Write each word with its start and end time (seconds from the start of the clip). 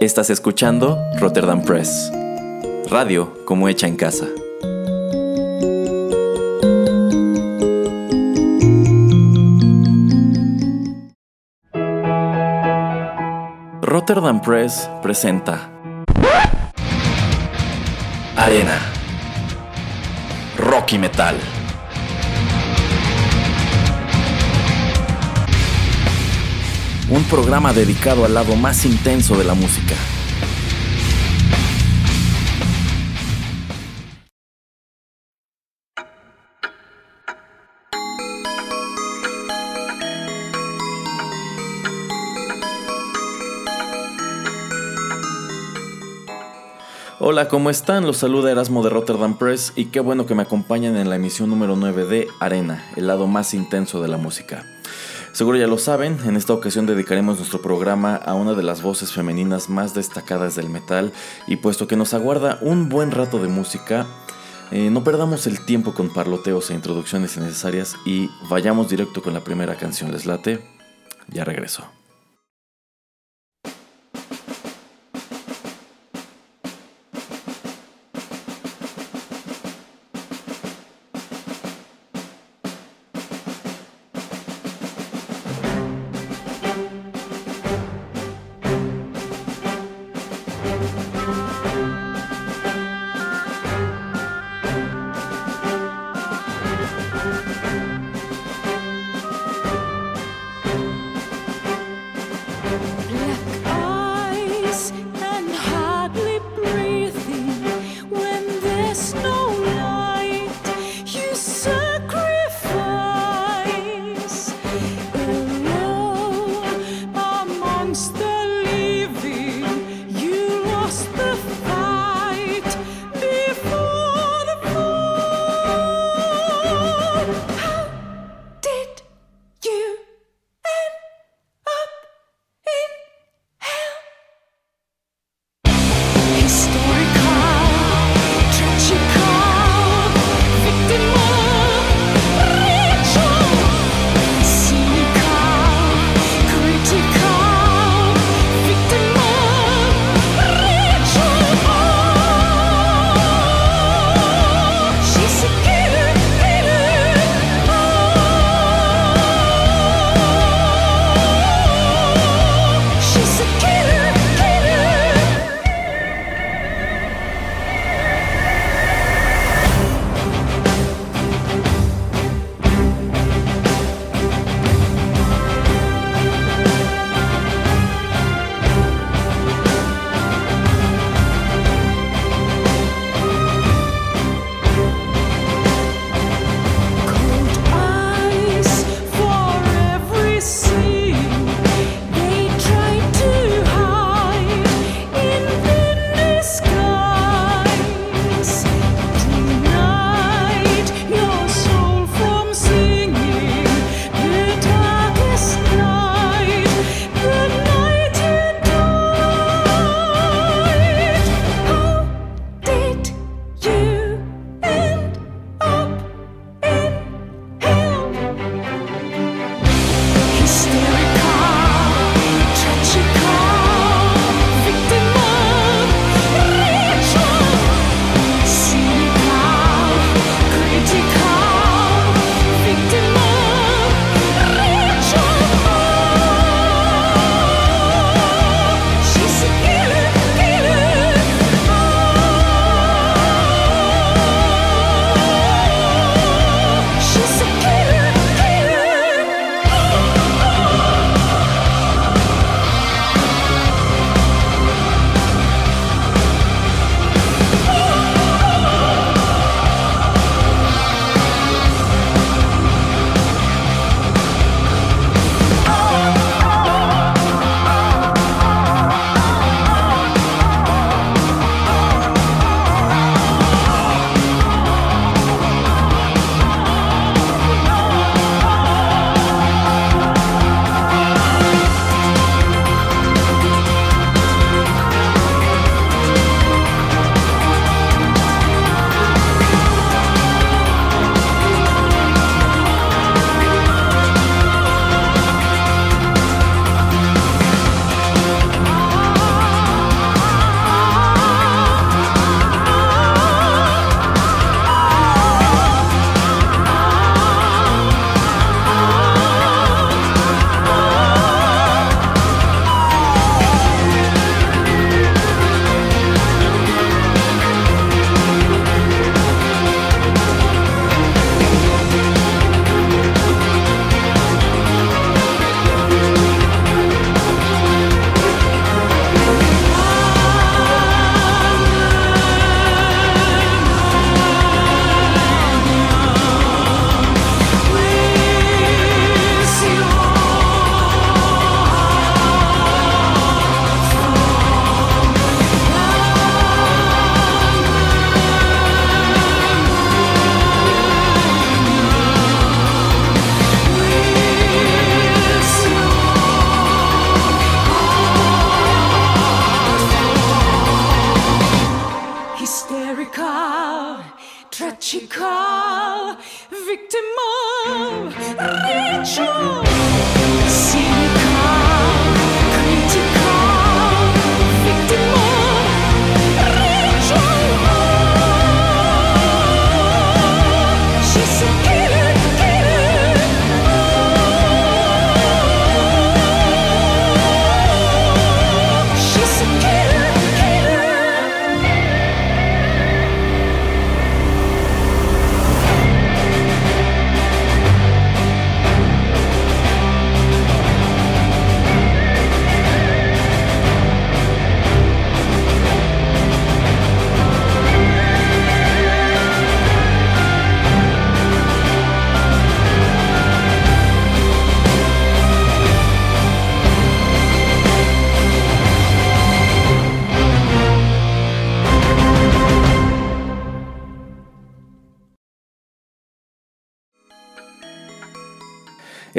Estás 0.00 0.30
escuchando 0.30 0.98
Rotterdam 1.18 1.62
Press. 1.62 2.10
Radio 2.88 3.44
como 3.44 3.68
hecha 3.68 3.86
en 3.86 3.96
casa. 3.96 4.28
Rotterdam 13.82 14.40
Press 14.40 14.88
presenta 15.02 15.68
Arena 18.36 18.78
Rocky 20.56 20.96
Metal. 20.96 21.36
Un 27.10 27.24
programa 27.24 27.72
dedicado 27.72 28.24
al 28.24 28.34
lado 28.34 28.54
más 28.54 28.84
intenso 28.84 29.36
de 29.36 29.42
la 29.42 29.54
música. 29.54 29.96
Hola, 47.18 47.48
¿cómo 47.48 47.70
están? 47.70 48.06
Los 48.06 48.18
saluda 48.18 48.52
Erasmo 48.52 48.84
de 48.84 48.90
Rotterdam 48.90 49.36
Press 49.36 49.72
y 49.74 49.86
qué 49.86 49.98
bueno 49.98 50.26
que 50.26 50.36
me 50.36 50.42
acompañan 50.42 50.96
en 50.96 51.10
la 51.10 51.16
emisión 51.16 51.50
número 51.50 51.74
9 51.74 52.04
de 52.04 52.28
Arena, 52.38 52.88
el 52.94 53.08
lado 53.08 53.26
más 53.26 53.52
intenso 53.52 54.00
de 54.00 54.06
la 54.06 54.16
música. 54.16 54.64
Seguro 55.40 55.56
ya 55.56 55.66
lo 55.66 55.78
saben, 55.78 56.18
en 56.26 56.36
esta 56.36 56.52
ocasión 56.52 56.84
dedicaremos 56.84 57.38
nuestro 57.38 57.62
programa 57.62 58.14
a 58.14 58.34
una 58.34 58.52
de 58.52 58.62
las 58.62 58.82
voces 58.82 59.10
femeninas 59.10 59.70
más 59.70 59.94
destacadas 59.94 60.54
del 60.54 60.68
metal 60.68 61.14
y 61.46 61.56
puesto 61.56 61.86
que 61.86 61.96
nos 61.96 62.12
aguarda 62.12 62.58
un 62.60 62.90
buen 62.90 63.10
rato 63.10 63.38
de 63.38 63.48
música, 63.48 64.06
eh, 64.70 64.90
no 64.90 65.02
perdamos 65.02 65.46
el 65.46 65.64
tiempo 65.64 65.94
con 65.94 66.12
parloteos 66.12 66.68
e 66.68 66.74
introducciones 66.74 67.38
innecesarias 67.38 67.96
y 68.04 68.28
vayamos 68.50 68.90
directo 68.90 69.22
con 69.22 69.32
la 69.32 69.42
primera 69.42 69.76
canción. 69.76 70.12
¿Les 70.12 70.26
late? 70.26 70.60
Ya 71.28 71.42
regreso. 71.42 71.86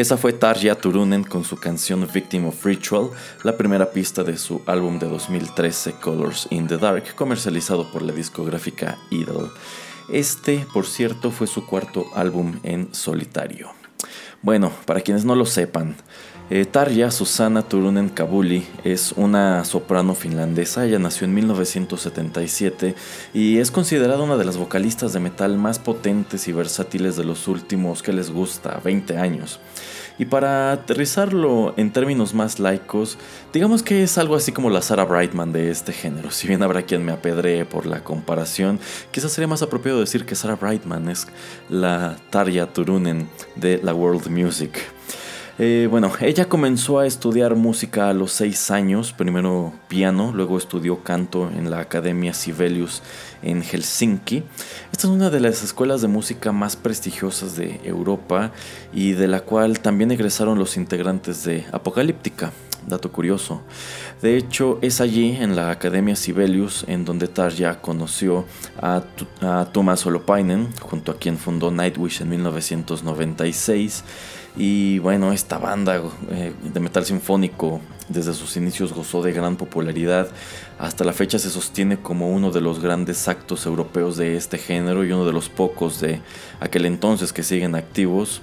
Esa 0.02 0.18
fue 0.18 0.34
Tarja 0.34 0.74
Turunen 0.74 1.24
con 1.24 1.44
su 1.44 1.58
canción 1.58 2.10
Victim 2.12 2.48
of 2.48 2.66
Ritual, 2.66 3.12
la 3.44 3.56
primera 3.56 3.92
pista 3.92 4.24
de 4.24 4.36
su 4.36 4.64
álbum 4.66 4.98
de 4.98 5.08
2013 5.08 5.92
Colors 6.02 6.48
in 6.50 6.66
the 6.66 6.80
Dark, 6.80 7.14
comercializado 7.14 7.92
por 7.92 8.02
la 8.02 8.12
discográfica 8.12 8.98
Idol. 9.12 9.54
Este, 10.12 10.66
por 10.74 10.88
cierto, 10.88 11.30
fue 11.30 11.46
su 11.46 11.68
cuarto 11.68 12.08
álbum 12.16 12.60
en 12.64 12.92
solitario. 12.96 13.81
Bueno, 14.44 14.72
para 14.86 15.02
quienes 15.02 15.24
no 15.24 15.36
lo 15.36 15.46
sepan, 15.46 15.96
eh, 16.50 16.66
Tarja 16.66 17.12
Susana 17.12 17.62
Turunen 17.62 18.10
Kabuli 18.10 18.66
es 18.84 19.14
una 19.16 19.64
soprano 19.66 20.16
finlandesa. 20.16 20.84
Ella 20.84 20.98
nació 20.98 21.26
en 21.26 21.36
1977 21.36 22.96
y 23.36 23.60
es 23.60 23.70
considerada 23.70 24.24
una 24.24 24.38
de 24.38 24.46
las 24.46 24.58
vocalistas 24.58 25.14
de 25.14 25.20
metal 25.20 25.60
más 25.60 25.78
potentes 25.78 26.48
y 26.48 26.54
versátiles 26.54 27.16
de 27.18 27.24
los 27.24 27.48
últimos 27.48 28.02
que 28.02 28.14
les 28.14 28.32
gusta 28.32 28.82
20 28.84 29.16
años. 29.20 29.60
Y 30.22 30.26
para 30.26 30.72
aterrizarlo 30.72 31.74
en 31.78 31.92
términos 31.92 32.36
más 32.36 32.60
laicos, 32.60 33.18
digamos 33.52 33.82
que 33.82 34.04
es 34.04 34.20
algo 34.20 34.36
así 34.36 34.52
como 34.52 34.70
la 34.70 34.84
Sarah 34.84 35.06
Brightman 35.06 35.52
de 35.52 35.72
este 35.72 35.94
género. 35.94 36.30
Si 36.30 36.48
bien 36.48 36.62
habrá 36.62 36.84
quien 36.84 37.04
me 37.04 37.12
apedree 37.12 37.66
por 37.66 37.88
la 37.88 38.04
comparación, 38.04 38.80
quizás 39.10 39.32
sería 39.32 39.48
más 39.48 39.64
apropiado 39.64 40.00
decir 40.00 40.28
que 40.28 40.36
Sarah 40.36 40.58
Brightman 40.58 41.10
es 41.10 41.26
la 41.70 42.18
Tarja 42.30 42.72
Turunen 42.72 43.28
de 43.56 43.80
la 43.82 43.96
World 43.96 44.28
Music. 44.28 44.78
Eh, 45.64 45.88
bueno, 45.92 46.12
ella 46.22 46.50
comenzó 46.50 46.98
a 46.98 47.06
estudiar 47.06 47.54
música 47.54 48.10
a 48.10 48.16
los 48.16 48.32
seis 48.32 48.72
años, 48.72 49.14
primero 49.14 49.74
piano, 49.88 50.32
luego 50.34 50.58
estudió 50.58 51.04
canto 51.04 51.52
en 51.56 51.70
la 51.70 51.82
Academia 51.82 52.34
Sibelius 52.34 53.04
en 53.44 53.62
Helsinki. 53.62 54.42
Esta 54.92 55.06
es 55.06 55.14
una 55.14 55.30
de 55.30 55.40
las 55.40 55.62
escuelas 55.62 56.02
de 56.02 56.08
música 56.08 56.52
más 56.52 56.76
prestigiosas 56.76 57.56
de 57.58 57.80
Europa 57.84 58.52
y 58.92 59.12
de 59.12 59.28
la 59.28 59.42
cual 59.42 59.82
también 59.82 60.10
egresaron 60.10 60.58
los 60.58 60.78
integrantes 60.78 61.44
de 61.44 61.64
Apocalíptica. 61.72 62.52
Dato 62.88 63.12
curioso. 63.12 63.62
De 64.24 64.38
hecho, 64.38 64.80
es 64.82 65.02
allí, 65.02 65.36
en 65.40 65.56
la 65.56 65.70
Academia 65.70 66.16
Sibelius, 66.16 66.86
en 66.88 67.06
donde 67.06 67.28
Tarja 67.28 67.80
conoció 67.80 68.46
a, 68.82 69.04
a 69.42 69.66
Thomas 69.72 70.04
Holopainen, 70.08 70.70
junto 70.82 71.12
a 71.12 71.18
quien 71.18 71.38
fundó 71.38 71.70
Nightwish 71.70 72.24
en 72.24 72.30
1996 72.30 74.04
y 74.56 75.00
bueno, 75.00 75.32
esta 75.32 75.58
banda 75.58 76.02
eh, 76.30 76.54
de 76.62 76.80
metal 76.80 77.06
sinfónico 77.06 77.80
desde 78.10 78.34
sus 78.34 78.58
inicios 78.58 78.94
gozó 78.94 79.22
de 79.22 79.32
gran 79.32 79.56
popularidad. 79.56 80.28
Hasta 80.78 81.04
la 81.04 81.14
fecha 81.14 81.40
se 81.40 81.50
sostiene 81.50 81.98
como 82.02 82.30
uno 82.30 82.52
de 82.52 82.62
los 82.62 82.82
grandes 82.82 83.28
actos 83.28 83.66
europeos 83.66 84.18
de 84.18 84.36
este 84.36 84.58
género 84.58 85.06
y 85.06 85.12
uno 85.12 85.26
de 85.26 85.34
los 85.34 85.50
pocos 85.50 86.02
de 86.02 86.22
aquel 86.60 86.86
entonces 86.86 87.32
que 87.32 87.44
siguen 87.44 87.76
activos. 87.76 88.42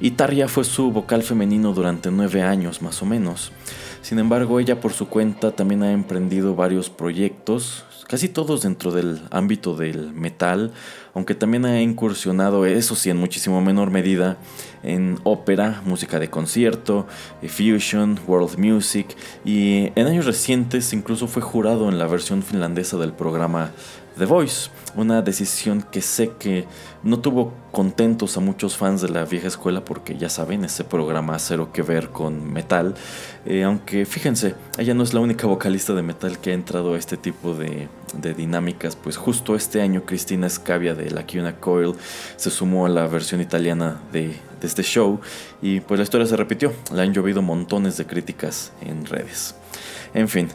Y 0.00 0.12
Tarja 0.12 0.48
fue 0.48 0.64
su 0.64 0.90
vocal 0.90 1.22
femenino 1.22 1.72
durante 1.72 2.10
nueve 2.10 2.42
años 2.42 2.82
más 2.82 3.02
o 3.02 3.06
menos. 3.06 3.52
Sin 4.00 4.18
embargo, 4.18 4.58
ella 4.58 4.80
por 4.80 4.92
su 4.92 5.06
cuenta 5.08 5.52
también 5.52 5.82
ha 5.82 5.92
emprendido 5.92 6.56
varios 6.56 6.90
proyectos, 6.90 7.84
casi 8.06 8.28
todos 8.28 8.62
dentro 8.62 8.92
del 8.92 9.22
ámbito 9.30 9.76
del 9.76 10.12
metal, 10.12 10.72
aunque 11.14 11.34
también 11.34 11.64
ha 11.64 11.80
incursionado, 11.80 12.66
eso 12.66 12.94
sí, 12.94 13.10
en 13.10 13.16
muchísimo 13.16 13.60
menor 13.60 13.90
medida, 13.90 14.38
en 14.82 15.18
ópera, 15.24 15.82
música 15.84 16.18
de 16.18 16.30
concierto, 16.30 17.06
eh, 17.42 17.48
fusion, 17.48 18.18
world 18.26 18.58
music 18.58 19.06
y 19.44 19.92
en 19.94 20.06
años 20.06 20.26
recientes 20.26 20.92
incluso 20.92 21.26
fue 21.26 21.42
jurado 21.42 21.88
en 21.88 21.98
la 21.98 22.06
versión 22.06 22.42
finlandesa 22.42 22.96
del 22.96 23.12
programa 23.12 23.70
The 24.18 24.26
Voice, 24.26 24.70
una 24.94 25.22
decisión 25.22 25.82
que 25.82 26.02
sé 26.02 26.32
que 26.38 26.66
no 27.02 27.20
tuvo 27.20 27.54
contentos 27.72 28.36
a 28.36 28.40
muchos 28.40 28.76
fans 28.76 29.00
de 29.00 29.08
la 29.08 29.24
vieja 29.24 29.48
escuela 29.48 29.84
porque 29.84 30.18
ya 30.18 30.28
saben, 30.28 30.64
ese 30.64 30.84
programa 30.84 31.38
cero 31.38 31.70
que 31.72 31.82
ver 31.82 32.10
con 32.10 32.52
metal, 32.52 32.94
eh, 33.46 33.64
aunque 33.64 34.04
fíjense, 34.04 34.54
ella 34.76 34.92
no 34.92 35.02
es 35.02 35.14
la 35.14 35.20
única 35.20 35.46
vocalista 35.46 35.94
de 35.94 36.02
metal 36.02 36.38
que 36.38 36.50
ha 36.50 36.54
entrado 36.54 36.94
a 36.94 36.98
este 36.98 37.16
tipo 37.16 37.54
de, 37.54 37.88
dinámicas, 38.36 38.94
pues 38.94 39.16
justo 39.16 39.56
este 39.56 39.80
año 39.80 40.04
Cristina 40.04 40.48
Scavia 40.48 40.94
de 40.94 41.10
la 41.10 41.24
Kiuna 41.24 41.56
Coil 41.56 41.94
se 42.36 42.50
sumó 42.50 42.84
a 42.84 42.90
la 42.90 43.06
versión 43.06 43.40
italiana 43.40 44.02
de, 44.12 44.28
de 44.60 44.66
este 44.66 44.82
show 44.82 45.18
y 45.62 45.80
pues 45.80 45.98
la 45.98 46.04
historia 46.04 46.26
se 46.26 46.36
repitió, 46.36 46.74
le 46.92 47.00
han 47.00 47.14
llovido 47.14 47.40
montones 47.40 47.96
de 47.96 48.04
críticas 48.06 48.72
en 48.82 49.06
redes. 49.06 49.54
En 50.12 50.28
fin, 50.28 50.48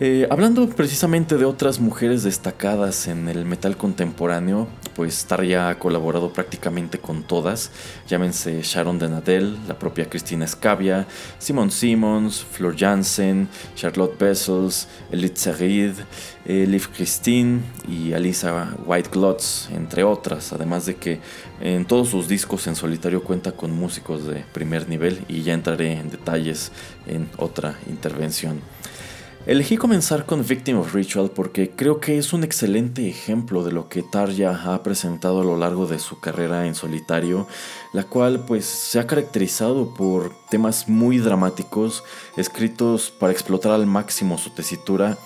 eh, 0.00 0.26
hablando 0.30 0.66
precisamente 0.70 1.36
de 1.36 1.44
otras 1.44 1.78
mujeres 1.78 2.22
destacadas 2.22 3.06
en 3.06 3.28
el 3.28 3.44
metal 3.44 3.76
contemporáneo, 3.76 4.66
pues 4.96 5.26
Tarja 5.26 5.68
ha 5.68 5.78
colaborado 5.78 6.32
prácticamente 6.32 6.98
con 6.98 7.22
todas. 7.22 7.70
Llámense 8.08 8.62
Sharon 8.62 8.98
Denadel, 8.98 9.58
la 9.68 9.78
propia 9.78 10.08
Cristina 10.08 10.46
Scavia, 10.46 11.06
Simon 11.38 11.70
Simmons, 11.70 12.42
Flor 12.42 12.74
Jansen, 12.78 13.48
Charlotte 13.76 14.18
Bessels, 14.18 14.88
Elite 15.12 15.36
Serid, 15.38 15.92
eh, 16.46 16.66
Liv 16.66 16.88
Christine 16.96 17.60
y 17.86 18.14
Alisa 18.14 18.74
White 18.86 19.10
Glotz, 19.12 19.68
entre 19.70 20.02
otras. 20.02 20.52
Además 20.54 20.86
de 20.86 20.96
que 20.96 21.20
en 21.60 21.84
todos 21.84 22.08
sus 22.08 22.26
discos 22.26 22.66
en 22.66 22.74
solitario 22.74 23.22
cuenta 23.22 23.52
con 23.52 23.70
músicos 23.70 24.26
de 24.26 24.44
primer 24.52 24.88
nivel 24.88 25.24
y 25.28 25.42
ya 25.42 25.52
entraré 25.52 25.92
en 25.92 26.10
detalles 26.10 26.72
en 27.06 27.28
otra 27.36 27.78
intervención. 27.86 28.62
Elegí 29.46 29.78
comenzar 29.78 30.26
con 30.26 30.46
Victim 30.46 30.78
of 30.78 30.94
Ritual 30.94 31.30
porque 31.30 31.70
creo 31.70 31.98
que 31.98 32.18
es 32.18 32.34
un 32.34 32.44
excelente 32.44 33.08
ejemplo 33.08 33.64
de 33.64 33.72
lo 33.72 33.88
que 33.88 34.02
Tarja 34.02 34.74
ha 34.74 34.82
presentado 34.82 35.40
a 35.40 35.44
lo 35.44 35.56
largo 35.56 35.86
de 35.86 35.98
su 35.98 36.20
carrera 36.20 36.66
en 36.66 36.74
solitario, 36.74 37.48
la 37.94 38.04
cual 38.04 38.44
pues 38.44 38.66
se 38.66 39.00
ha 39.00 39.06
caracterizado 39.06 39.94
por 39.94 40.32
temas 40.50 40.90
muy 40.90 41.18
dramáticos, 41.18 42.04
escritos 42.36 43.10
para 43.10 43.32
explotar 43.32 43.72
al 43.72 43.86
máximo 43.86 44.36
su 44.36 44.50
tesitura 44.50 45.16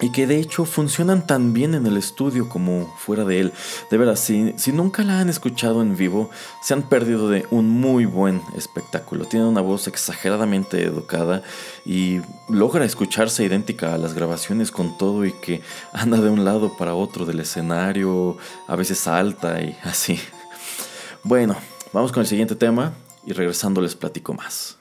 y 0.00 0.10
que 0.10 0.26
de 0.26 0.38
hecho 0.38 0.64
funcionan 0.64 1.26
tan 1.26 1.52
bien 1.52 1.74
en 1.74 1.86
el 1.86 1.96
estudio 1.96 2.48
como 2.48 2.92
fuera 2.96 3.24
de 3.24 3.40
él. 3.40 3.52
De 3.90 3.98
veras, 3.98 4.20
si, 4.20 4.54
si, 4.56 4.72
nunca 4.72 5.02
la 5.02 5.20
han 5.20 5.28
escuchado 5.28 5.82
en 5.82 5.96
vivo, 5.96 6.30
se 6.62 6.74
han 6.74 6.82
perdido 6.82 7.28
de 7.28 7.46
un 7.50 7.68
muy 7.68 8.06
buen 8.06 8.42
espectáculo. 8.56 9.26
Tiene 9.26 9.46
una 9.46 9.60
voz 9.60 9.86
exageradamente 9.88 10.82
educada 10.82 11.42
y 11.84 12.20
logra 12.48 12.84
escucharse 12.84 13.44
idéntica 13.44 13.94
a 13.94 13.98
las 13.98 14.14
grabaciones 14.14 14.70
con 14.70 14.96
todo 14.96 15.24
y 15.24 15.32
que 15.32 15.60
anda 15.92 16.20
de 16.20 16.30
un 16.30 16.44
lado 16.44 16.76
para 16.76 16.94
otro 16.94 17.26
del 17.26 17.40
escenario, 17.40 18.38
a 18.66 18.76
veces 18.76 18.98
salta 18.98 19.60
y 19.60 19.76
así. 19.84 20.18
Bueno, 21.22 21.56
vamos 21.92 22.12
con 22.12 22.22
el 22.22 22.26
siguiente 22.26 22.54
tema 22.54 22.94
y 23.26 23.32
regresando 23.32 23.80
les 23.80 23.94
platico 23.94 24.32
más. 24.32 24.79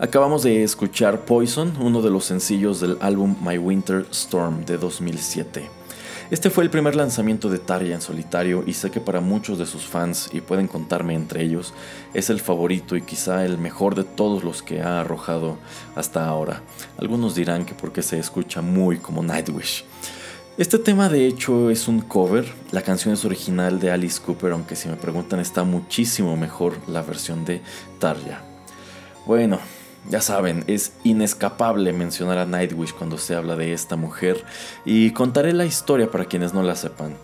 Acabamos 0.00 0.44
de 0.44 0.62
escuchar 0.62 1.24
Poison, 1.24 1.76
uno 1.80 2.02
de 2.02 2.10
los 2.10 2.24
sencillos 2.24 2.78
del 2.78 2.98
álbum 3.00 3.34
My 3.44 3.58
Winter 3.58 4.06
Storm 4.12 4.64
de 4.64 4.78
2007. 4.78 5.68
Este 6.30 6.50
fue 6.50 6.62
el 6.62 6.70
primer 6.70 6.94
lanzamiento 6.94 7.50
de 7.50 7.58
Tarja 7.58 7.94
en 7.94 8.00
solitario 8.00 8.62
y 8.64 8.74
sé 8.74 8.92
que 8.92 9.00
para 9.00 9.20
muchos 9.20 9.58
de 9.58 9.66
sus 9.66 9.86
fans, 9.86 10.30
y 10.32 10.40
pueden 10.40 10.68
contarme 10.68 11.14
entre 11.14 11.42
ellos, 11.42 11.74
es 12.14 12.30
el 12.30 12.38
favorito 12.38 12.94
y 12.94 13.02
quizá 13.02 13.44
el 13.44 13.58
mejor 13.58 13.96
de 13.96 14.04
todos 14.04 14.44
los 14.44 14.62
que 14.62 14.82
ha 14.82 15.00
arrojado 15.00 15.58
hasta 15.96 16.28
ahora. 16.28 16.62
Algunos 16.96 17.34
dirán 17.34 17.64
que 17.64 17.74
porque 17.74 18.02
se 18.02 18.20
escucha 18.20 18.62
muy 18.62 18.98
como 18.98 19.24
Nightwish. 19.24 19.84
Este 20.58 20.78
tema 20.78 21.08
de 21.08 21.26
hecho 21.26 21.70
es 21.70 21.88
un 21.88 22.02
cover, 22.02 22.46
la 22.70 22.82
canción 22.82 23.14
es 23.14 23.24
original 23.24 23.80
de 23.80 23.90
Alice 23.90 24.20
Cooper, 24.24 24.52
aunque 24.52 24.76
si 24.76 24.88
me 24.88 24.94
preguntan 24.94 25.40
está 25.40 25.64
muchísimo 25.64 26.36
mejor 26.36 26.76
la 26.86 27.02
versión 27.02 27.44
de 27.44 27.62
Tarja. 27.98 28.44
Bueno, 29.26 29.58
ya 30.08 30.20
saben, 30.20 30.64
es 30.66 30.92
inescapable 31.04 31.92
mencionar 31.92 32.38
a 32.38 32.46
Nightwish 32.46 32.94
cuando 32.94 33.18
se 33.18 33.34
habla 33.34 33.56
de 33.56 33.72
esta 33.72 33.96
mujer 33.96 34.44
y 34.84 35.10
contaré 35.12 35.52
la 35.52 35.66
historia 35.66 36.10
para 36.10 36.24
quienes 36.24 36.54
no 36.54 36.62
la 36.62 36.76
sepan. 36.76 37.16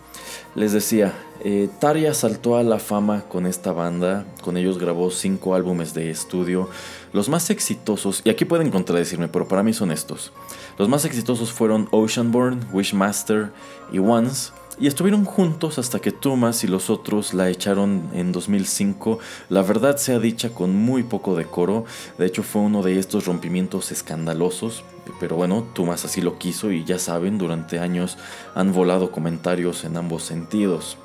Les 0.54 0.72
decía, 0.72 1.12
eh, 1.42 1.68
saltó 2.12 2.56
a 2.56 2.62
la 2.62 2.78
fama 2.78 3.22
con 3.28 3.46
esta 3.46 3.72
banda, 3.72 4.24
con 4.40 4.56
ellos 4.56 4.78
grabó 4.78 5.10
cinco 5.10 5.54
álbumes 5.54 5.94
de 5.94 6.10
estudio, 6.10 6.68
los 7.12 7.28
más 7.28 7.50
exitosos, 7.50 8.22
y 8.24 8.30
aquí 8.30 8.44
pueden 8.44 8.70
contradecirme, 8.70 9.28
pero 9.28 9.48
para 9.48 9.64
mí 9.64 9.72
son 9.72 9.90
estos. 9.90 10.32
Los 10.78 10.88
más 10.88 11.04
exitosos 11.04 11.52
fueron 11.52 11.88
Oceanborn, 11.90 12.68
Wishmaster 12.72 13.50
y 13.92 13.98
Once, 13.98 14.52
y 14.78 14.86
estuvieron 14.86 15.24
juntos 15.24 15.78
hasta 15.78 16.00
que 16.00 16.10
Thomas 16.10 16.64
y 16.64 16.66
los 16.66 16.90
otros 16.90 17.34
la 17.34 17.48
echaron 17.48 18.10
en 18.12 18.32
2005. 18.32 19.18
La 19.48 19.62
verdad 19.62 19.96
sea 19.96 20.18
dicha 20.18 20.50
con 20.50 20.74
muy 20.74 21.02
poco 21.02 21.36
decoro. 21.36 21.84
De 22.18 22.26
hecho 22.26 22.42
fue 22.42 22.62
uno 22.62 22.82
de 22.82 22.98
estos 22.98 23.26
rompimientos 23.26 23.92
escandalosos. 23.92 24.84
Pero 25.20 25.36
bueno, 25.36 25.66
Thomas 25.74 26.04
así 26.04 26.20
lo 26.20 26.38
quiso 26.38 26.72
y 26.72 26.84
ya 26.84 26.98
saben, 26.98 27.38
durante 27.38 27.78
años 27.78 28.16
han 28.54 28.72
volado 28.72 29.12
comentarios 29.12 29.84
en 29.84 29.96
ambos 29.96 30.24
sentidos. 30.24 30.96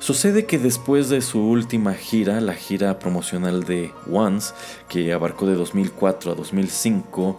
Sucede 0.00 0.46
que 0.46 0.58
después 0.58 1.08
de 1.08 1.20
su 1.20 1.40
última 1.40 1.92
gira, 1.94 2.40
la 2.40 2.54
gira 2.54 3.00
promocional 3.00 3.64
de 3.64 3.92
Once, 4.10 4.54
que 4.88 5.12
abarcó 5.12 5.46
de 5.46 5.56
2004 5.56 6.32
a 6.32 6.34
2005, 6.36 7.36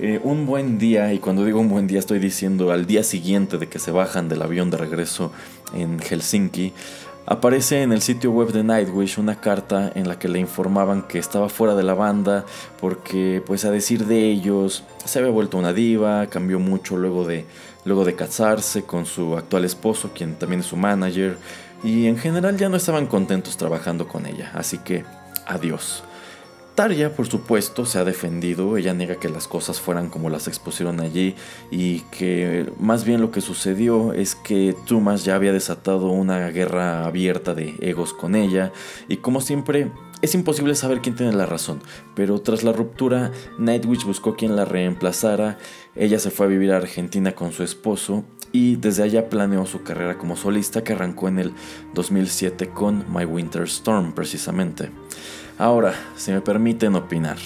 eh, 0.00 0.20
un 0.22 0.46
buen 0.46 0.78
día, 0.78 1.12
y 1.12 1.18
cuando 1.18 1.44
digo 1.44 1.60
un 1.60 1.68
buen 1.68 1.86
día 1.86 1.98
estoy 1.98 2.18
diciendo 2.18 2.70
al 2.70 2.86
día 2.86 3.02
siguiente 3.02 3.58
de 3.58 3.68
que 3.68 3.78
se 3.78 3.90
bajan 3.90 4.28
del 4.28 4.42
avión 4.42 4.70
de 4.70 4.76
regreso 4.76 5.32
en 5.74 5.98
Helsinki, 5.98 6.72
aparece 7.26 7.82
en 7.82 7.92
el 7.92 8.00
sitio 8.00 8.30
web 8.30 8.52
de 8.52 8.62
Nightwish 8.64 9.18
una 9.18 9.40
carta 9.40 9.92
en 9.94 10.08
la 10.08 10.18
que 10.18 10.28
le 10.28 10.38
informaban 10.38 11.02
que 11.02 11.18
estaba 11.18 11.48
fuera 11.48 11.74
de 11.74 11.82
la 11.82 11.94
banda 11.94 12.46
porque 12.80 13.42
pues 13.44 13.64
a 13.64 13.70
decir 13.70 14.06
de 14.06 14.30
ellos 14.30 14.84
se 15.04 15.18
había 15.18 15.30
vuelto 15.30 15.58
una 15.58 15.72
diva, 15.72 16.26
cambió 16.28 16.58
mucho 16.58 16.96
luego 16.96 17.26
de, 17.26 17.44
luego 17.84 18.04
de 18.04 18.14
casarse 18.14 18.84
con 18.84 19.04
su 19.04 19.36
actual 19.36 19.64
esposo, 19.64 20.10
quien 20.14 20.36
también 20.36 20.60
es 20.60 20.66
su 20.66 20.76
manager, 20.76 21.36
y 21.82 22.06
en 22.06 22.18
general 22.18 22.56
ya 22.56 22.68
no 22.68 22.76
estaban 22.76 23.06
contentos 23.06 23.56
trabajando 23.56 24.08
con 24.08 24.26
ella, 24.26 24.52
así 24.54 24.78
que 24.78 25.04
adiós. 25.46 26.04
Tarja, 26.78 27.10
por 27.10 27.26
supuesto, 27.26 27.84
se 27.86 27.98
ha 27.98 28.04
defendido, 28.04 28.76
ella 28.76 28.94
niega 28.94 29.16
que 29.16 29.28
las 29.28 29.48
cosas 29.48 29.80
fueran 29.80 30.08
como 30.10 30.30
las 30.30 30.46
expusieron 30.46 31.00
allí 31.00 31.34
y 31.72 32.02
que 32.12 32.70
más 32.78 33.04
bien 33.04 33.20
lo 33.20 33.32
que 33.32 33.40
sucedió 33.40 34.12
es 34.12 34.36
que 34.36 34.76
Thomas 34.86 35.24
ya 35.24 35.34
había 35.34 35.52
desatado 35.52 36.06
una 36.06 36.50
guerra 36.50 37.04
abierta 37.04 37.52
de 37.52 37.74
egos 37.80 38.14
con 38.14 38.36
ella 38.36 38.70
y 39.08 39.16
como 39.16 39.40
siempre 39.40 39.90
es 40.22 40.36
imposible 40.36 40.76
saber 40.76 41.00
quién 41.00 41.16
tiene 41.16 41.32
la 41.32 41.46
razón, 41.46 41.80
pero 42.14 42.40
tras 42.42 42.62
la 42.62 42.72
ruptura 42.72 43.32
Nightwish 43.58 44.04
buscó 44.04 44.36
quien 44.36 44.54
la 44.54 44.64
reemplazara, 44.64 45.58
ella 45.96 46.20
se 46.20 46.30
fue 46.30 46.46
a 46.46 46.48
vivir 46.48 46.70
a 46.70 46.76
Argentina 46.76 47.32
con 47.32 47.50
su 47.50 47.64
esposo 47.64 48.22
y 48.52 48.76
desde 48.76 49.02
allá 49.02 49.28
planeó 49.28 49.66
su 49.66 49.82
carrera 49.82 50.16
como 50.16 50.36
solista 50.36 50.84
que 50.84 50.92
arrancó 50.92 51.26
en 51.26 51.40
el 51.40 51.54
2007 51.94 52.70
con 52.70 53.04
My 53.12 53.24
Winter 53.24 53.62
Storm 53.62 54.12
precisamente. 54.12 54.92
Ahora, 55.58 55.92
si 56.16 56.30
me 56.30 56.40
permiten 56.40 56.94
opinar, 56.94 57.36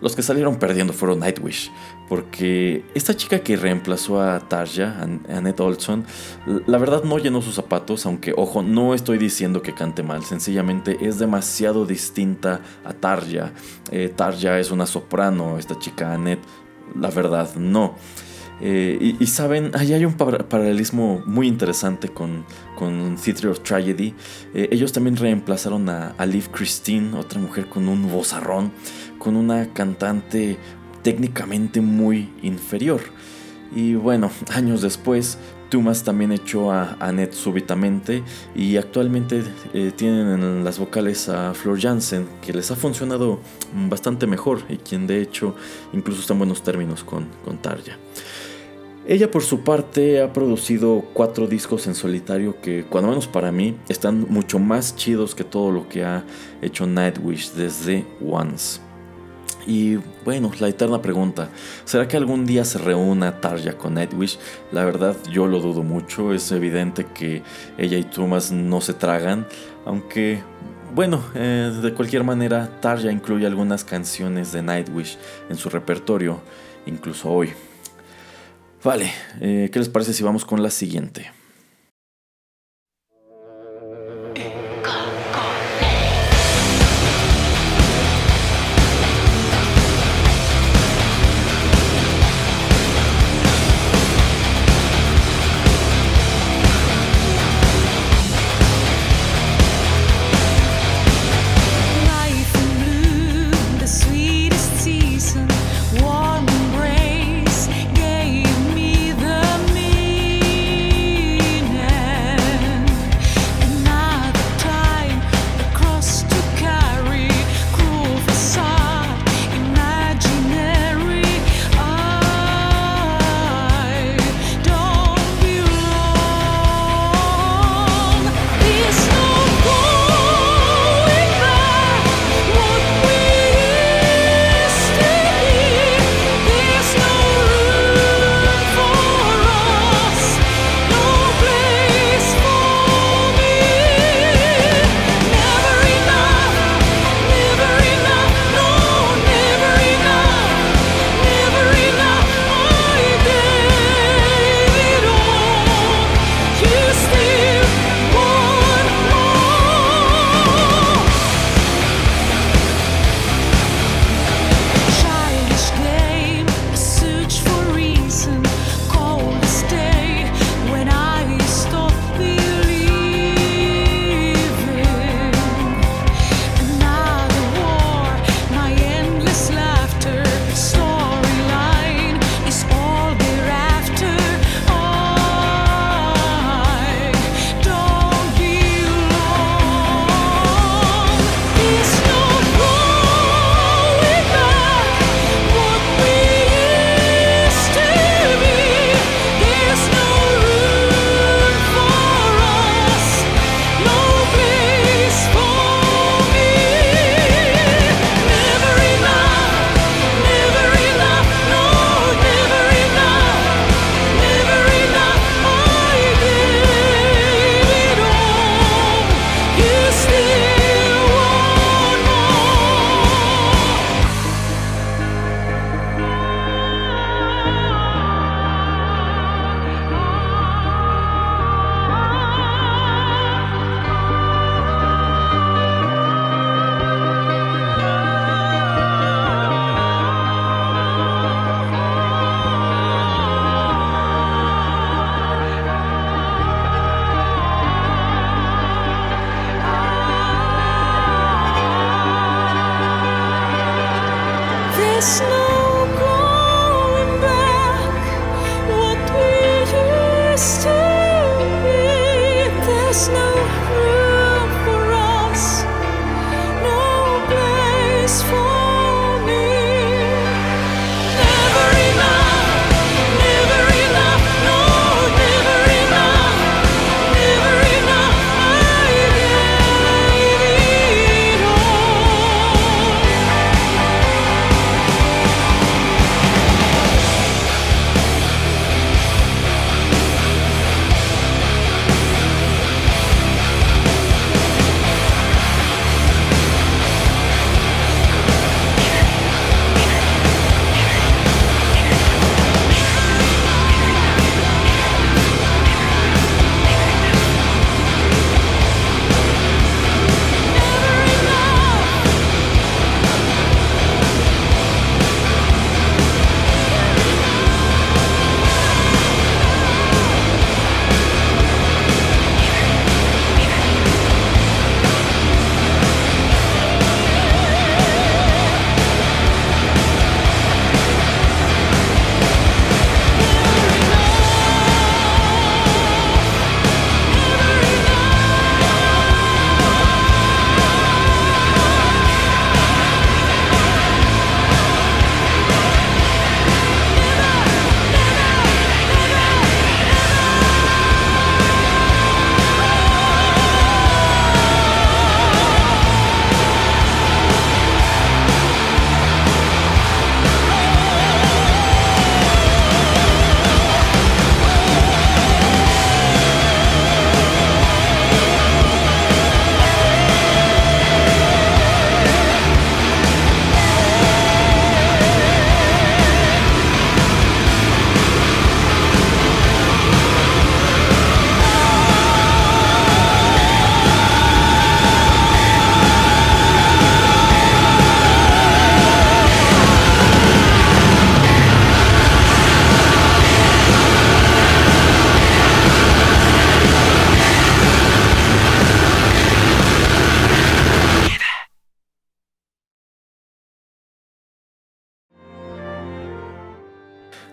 los 0.00 0.16
que 0.16 0.22
salieron 0.22 0.56
perdiendo 0.56 0.92
fueron 0.92 1.20
Nightwish, 1.20 1.70
porque 2.08 2.84
esta 2.94 3.14
chica 3.14 3.40
que 3.40 3.56
reemplazó 3.56 4.22
a 4.22 4.38
Tarja, 4.40 4.96
Annette 5.28 5.60
Olson, 5.60 6.04
la 6.66 6.78
verdad 6.78 7.02
no 7.02 7.18
llenó 7.18 7.42
sus 7.42 7.56
zapatos, 7.56 8.06
aunque 8.06 8.32
ojo, 8.36 8.62
no 8.62 8.94
estoy 8.94 9.18
diciendo 9.18 9.60
que 9.60 9.74
cante 9.74 10.02
mal, 10.02 10.24
sencillamente 10.24 10.96
es 11.00 11.18
demasiado 11.18 11.84
distinta 11.84 12.60
a 12.84 12.92
Tarja. 12.92 13.52
Eh, 13.90 14.12
Tarja 14.14 14.58
es 14.58 14.70
una 14.70 14.86
soprano, 14.86 15.58
esta 15.58 15.78
chica 15.78 16.14
Annette, 16.14 16.44
la 16.94 17.10
verdad 17.10 17.54
no. 17.56 17.96
Eh, 18.60 19.16
y, 19.20 19.26
saben, 19.26 19.70
ahí 19.74 19.92
hay 19.92 20.04
un 20.04 20.14
paralelismo 20.14 21.22
muy 21.26 21.46
interesante 21.46 22.08
con, 22.08 22.44
con 22.78 23.16
Theatre 23.16 23.48
of 23.48 23.60
Tragedy. 23.60 24.14
Eh, 24.54 24.68
ellos 24.70 24.92
también 24.92 25.16
reemplazaron 25.16 25.88
a, 25.88 26.10
a 26.16 26.26
Liv 26.26 26.48
Christine, 26.52 27.16
otra 27.16 27.40
mujer 27.40 27.68
con 27.68 27.88
un 27.88 28.08
vozarrón, 28.08 28.70
con 29.18 29.34
una 29.34 29.72
cantante 29.72 30.56
técnicamente 31.02 31.80
muy 31.80 32.30
inferior. 32.42 33.00
Y 33.74 33.94
bueno, 33.94 34.30
años 34.54 34.80
después, 34.80 35.38
Tumas 35.70 36.04
también 36.04 36.32
echó 36.32 36.70
a 36.70 36.96
Annette 37.00 37.34
súbitamente 37.34 38.22
y 38.54 38.76
actualmente 38.76 39.42
eh, 39.74 39.92
tienen 39.94 40.42
en 40.42 40.64
las 40.64 40.78
vocales 40.78 41.28
a 41.28 41.52
Flor 41.54 41.80
Jansen, 41.80 42.26
que 42.40 42.52
les 42.52 42.70
ha 42.70 42.76
funcionado 42.76 43.40
bastante 43.88 44.26
mejor 44.26 44.62
y 44.68 44.76
quien 44.76 45.06
de 45.06 45.20
hecho 45.20 45.54
incluso 45.92 46.20
está 46.20 46.32
en 46.32 46.38
buenos 46.38 46.62
términos 46.62 47.02
con, 47.02 47.26
con 47.44 47.58
Tarja. 47.58 47.98
Ella 49.08 49.30
por 49.30 49.42
su 49.42 49.60
parte 49.60 50.20
ha 50.20 50.34
producido 50.34 51.02
cuatro 51.14 51.46
discos 51.46 51.86
en 51.86 51.94
solitario 51.94 52.60
que, 52.60 52.84
cuando 52.84 53.08
menos 53.08 53.26
para 53.26 53.50
mí, 53.50 53.74
están 53.88 54.26
mucho 54.28 54.58
más 54.58 54.96
chidos 54.96 55.34
que 55.34 55.44
todo 55.44 55.72
lo 55.72 55.88
que 55.88 56.04
ha 56.04 56.24
hecho 56.60 56.86
Nightwish 56.86 57.52
desde 57.52 58.04
Once. 58.22 58.82
Y 59.66 59.96
bueno, 60.26 60.52
la 60.60 60.68
eterna 60.68 61.00
pregunta, 61.00 61.48
¿será 61.86 62.06
que 62.06 62.18
algún 62.18 62.44
día 62.44 62.66
se 62.66 62.76
reúna 62.76 63.40
Tarja 63.40 63.78
con 63.78 63.94
Nightwish? 63.94 64.38
La 64.72 64.84
verdad 64.84 65.16
yo 65.32 65.46
lo 65.46 65.60
dudo 65.60 65.82
mucho, 65.82 66.34
es 66.34 66.52
evidente 66.52 67.06
que 67.06 67.42
ella 67.78 67.96
y 67.96 68.04
Thomas 68.04 68.52
no 68.52 68.82
se 68.82 68.92
tragan, 68.92 69.46
aunque 69.86 70.42
bueno, 70.94 71.24
eh, 71.34 71.72
de 71.82 71.94
cualquier 71.94 72.24
manera 72.24 72.78
Tarja 72.82 73.10
incluye 73.10 73.46
algunas 73.46 73.84
canciones 73.84 74.52
de 74.52 74.60
Nightwish 74.60 75.16
en 75.48 75.56
su 75.56 75.70
repertorio, 75.70 76.40
incluso 76.84 77.30
hoy. 77.30 77.48
Vale, 78.84 79.10
eh, 79.40 79.70
¿qué 79.72 79.78
les 79.78 79.88
parece 79.88 80.12
si 80.12 80.22
vamos 80.22 80.44
con 80.44 80.62
la 80.62 80.70
siguiente? 80.70 81.30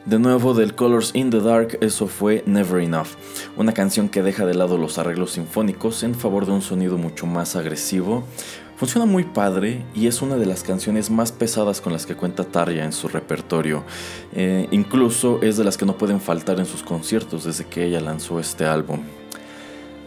De 0.05 0.19
nuevo 0.19 0.53
del 0.53 0.75
Colors 0.75 1.09
in 1.15 1.31
the 1.31 1.39
Dark, 1.39 1.79
eso 1.81 2.05
fue 2.05 2.43
Never 2.45 2.79
Enough, 2.79 3.07
una 3.57 3.73
canción 3.73 4.07
que 4.07 4.21
deja 4.21 4.45
de 4.45 4.53
lado 4.53 4.77
los 4.77 4.99
arreglos 4.99 5.31
sinfónicos 5.31 6.03
en 6.03 6.13
favor 6.13 6.45
de 6.45 6.51
un 6.51 6.61
sonido 6.61 6.99
mucho 6.99 7.25
más 7.25 7.55
agresivo. 7.55 8.23
Funciona 8.77 9.07
muy 9.07 9.23
padre 9.23 9.83
y 9.95 10.05
es 10.05 10.21
una 10.21 10.35
de 10.35 10.45
las 10.45 10.61
canciones 10.61 11.09
más 11.09 11.31
pesadas 11.31 11.81
con 11.81 11.91
las 11.91 12.05
que 12.05 12.13
cuenta 12.13 12.43
Tarja 12.43 12.83
en 12.83 12.93
su 12.93 13.07
repertorio. 13.07 13.83
Eh, 14.35 14.67
incluso 14.69 15.41
es 15.41 15.57
de 15.57 15.63
las 15.63 15.75
que 15.75 15.87
no 15.87 15.97
pueden 15.97 16.21
faltar 16.21 16.59
en 16.59 16.67
sus 16.67 16.83
conciertos 16.83 17.45
desde 17.45 17.65
que 17.65 17.83
ella 17.83 17.99
lanzó 17.99 18.39
este 18.39 18.65
álbum. 18.65 18.99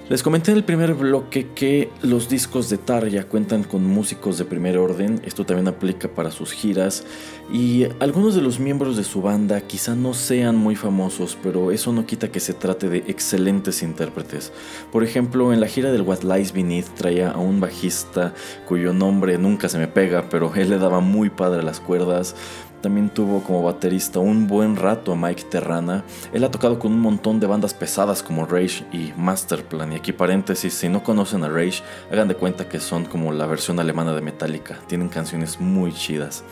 Les 0.09 0.23
comenté 0.23 0.53
en 0.53 0.57
el 0.57 0.65
primer 0.65 0.95
bloque 0.95 1.49
que 1.55 1.91
los 2.01 2.31
discos 2.31 2.71
de 2.71 2.79
Tarja 2.79 3.25
cuentan 3.25 3.63
con 3.63 3.85
músicos 3.85 4.39
de 4.39 4.47
primer 4.47 4.79
orden, 4.79 5.21
esto 5.27 5.45
también 5.45 5.69
aplica 5.69 6.09
para 6.09 6.31
sus 6.31 6.53
giras, 6.53 7.05
y 7.53 7.85
algunos 8.01 8.35
de 8.35 8.41
los 8.41 8.59
miembros 8.59 8.97
de 8.97 9.05
su 9.05 9.21
banda 9.21 9.61
quizá 9.61 9.95
no 9.95 10.15
sean 10.15 10.57
muy 10.57 10.77
famosos, 10.77 11.37
pero 11.43 11.73
eso 11.73 11.93
no 11.93 12.07
quita 12.07 12.33
que 12.33 12.41
se 12.41 12.55
trate 12.55 12.89
de 12.89 13.05
excelentes 13.07 13.83
intérpretes. 13.83 14.51
Por 14.91 15.05
ejemplo, 15.05 15.53
en 15.53 15.61
la 15.61 15.67
gira 15.67 15.93
del 15.93 16.01
What 16.01 16.23
Lies 16.23 16.55
Beneath 16.55 16.95
traía 16.95 17.33
a 17.33 17.37
un 17.37 17.61
bajista 17.61 18.33
cuyo 18.67 18.95
nombre 18.95 19.37
nunca 19.37 19.69
se 19.69 19.77
me 19.77 19.89
pega, 19.89 20.31
pero 20.31 20.55
él 20.57 20.71
le 20.71 20.79
daba 20.79 21.01
muy 21.01 21.29
padre 21.29 21.63
las 21.63 21.81
cuerdas, 21.81 22.35
también 22.81 23.11
tuvo 23.11 23.43
como 23.43 23.63
baterista 23.63 24.19
un 24.19 24.47
buen 24.47 24.77
rato 24.77 25.13
a 25.13 25.17
Mike 25.17 25.45
Terrana. 25.51 26.05
Él 26.33 26.45
ha 26.45 26.51
tocado 26.51 26.79
con 26.79 26.93
un 26.93 27.01
montón 27.01 27.41
de 27.41 27.47
bandas 27.47 27.75
pesadas 27.75 28.23
como 28.23 28.47
Rage 28.47 28.85
y 28.93 29.13
Masterplan. 29.17 29.93
Y 29.93 29.97
aquí 29.97 30.13
paréntesis, 30.13 30.75
si 30.75 30.89
no 30.89 31.03
conocen 31.03 31.45
a 31.45 31.49
Rage, 31.49 31.83
hagan 32.11 32.29
de 32.29 32.35
cuenta 32.35 32.69
que 32.69 32.81
son 32.81 33.05
como 33.05 33.33
la 33.33 33.47
versión 33.47 33.81
alemana 33.81 34.15
de 34.15 34.23
Metallica. 34.23 34.79
Tienen 34.87 35.09
canciones 35.09 35.61
muy 35.61 35.93
chidas. 35.93 36.45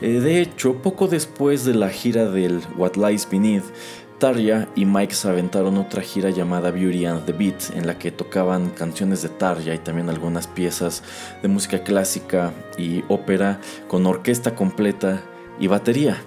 Eh, 0.00 0.20
de 0.20 0.40
hecho, 0.40 0.82
poco 0.82 1.08
después 1.08 1.64
de 1.64 1.74
la 1.74 1.88
gira 1.88 2.26
del 2.26 2.60
What 2.76 2.96
Lies 2.96 3.28
Beneath, 3.30 3.64
Tarja 4.18 4.68
y 4.74 4.84
Mike 4.84 5.14
se 5.14 5.28
aventaron 5.28 5.76
otra 5.76 6.00
gira 6.00 6.30
llamada 6.30 6.70
Beauty 6.70 7.04
and 7.04 7.24
the 7.26 7.32
Beat, 7.32 7.76
en 7.76 7.86
la 7.86 7.98
que 7.98 8.10
tocaban 8.10 8.70
canciones 8.70 9.22
de 9.22 9.28
Tarja 9.28 9.74
y 9.74 9.78
también 9.78 10.08
algunas 10.08 10.46
piezas 10.46 11.02
de 11.42 11.48
música 11.48 11.82
clásica 11.82 12.52
y 12.78 13.02
ópera 13.08 13.60
con 13.88 14.06
orquesta 14.06 14.54
completa 14.54 15.22
y 15.58 15.66
batería. 15.66 16.22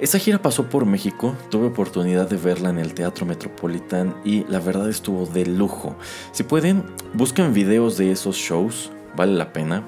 Esa 0.00 0.18
gira 0.18 0.42
pasó 0.42 0.68
por 0.68 0.84
México, 0.84 1.36
tuve 1.48 1.66
oportunidad 1.66 2.28
de 2.28 2.36
verla 2.36 2.70
en 2.70 2.78
el 2.78 2.92
Teatro 2.92 3.24
Metropolitan 3.24 4.16
y 4.24 4.44
la 4.48 4.58
verdad 4.58 4.88
estuvo 4.88 5.26
de 5.26 5.46
lujo. 5.46 5.94
Si 6.32 6.42
pueden, 6.42 6.82
busquen 7.14 7.54
videos 7.54 7.96
de 7.98 8.10
esos 8.10 8.36
shows, 8.36 8.90
vale 9.14 9.34
la 9.34 9.52
pena. 9.52 9.84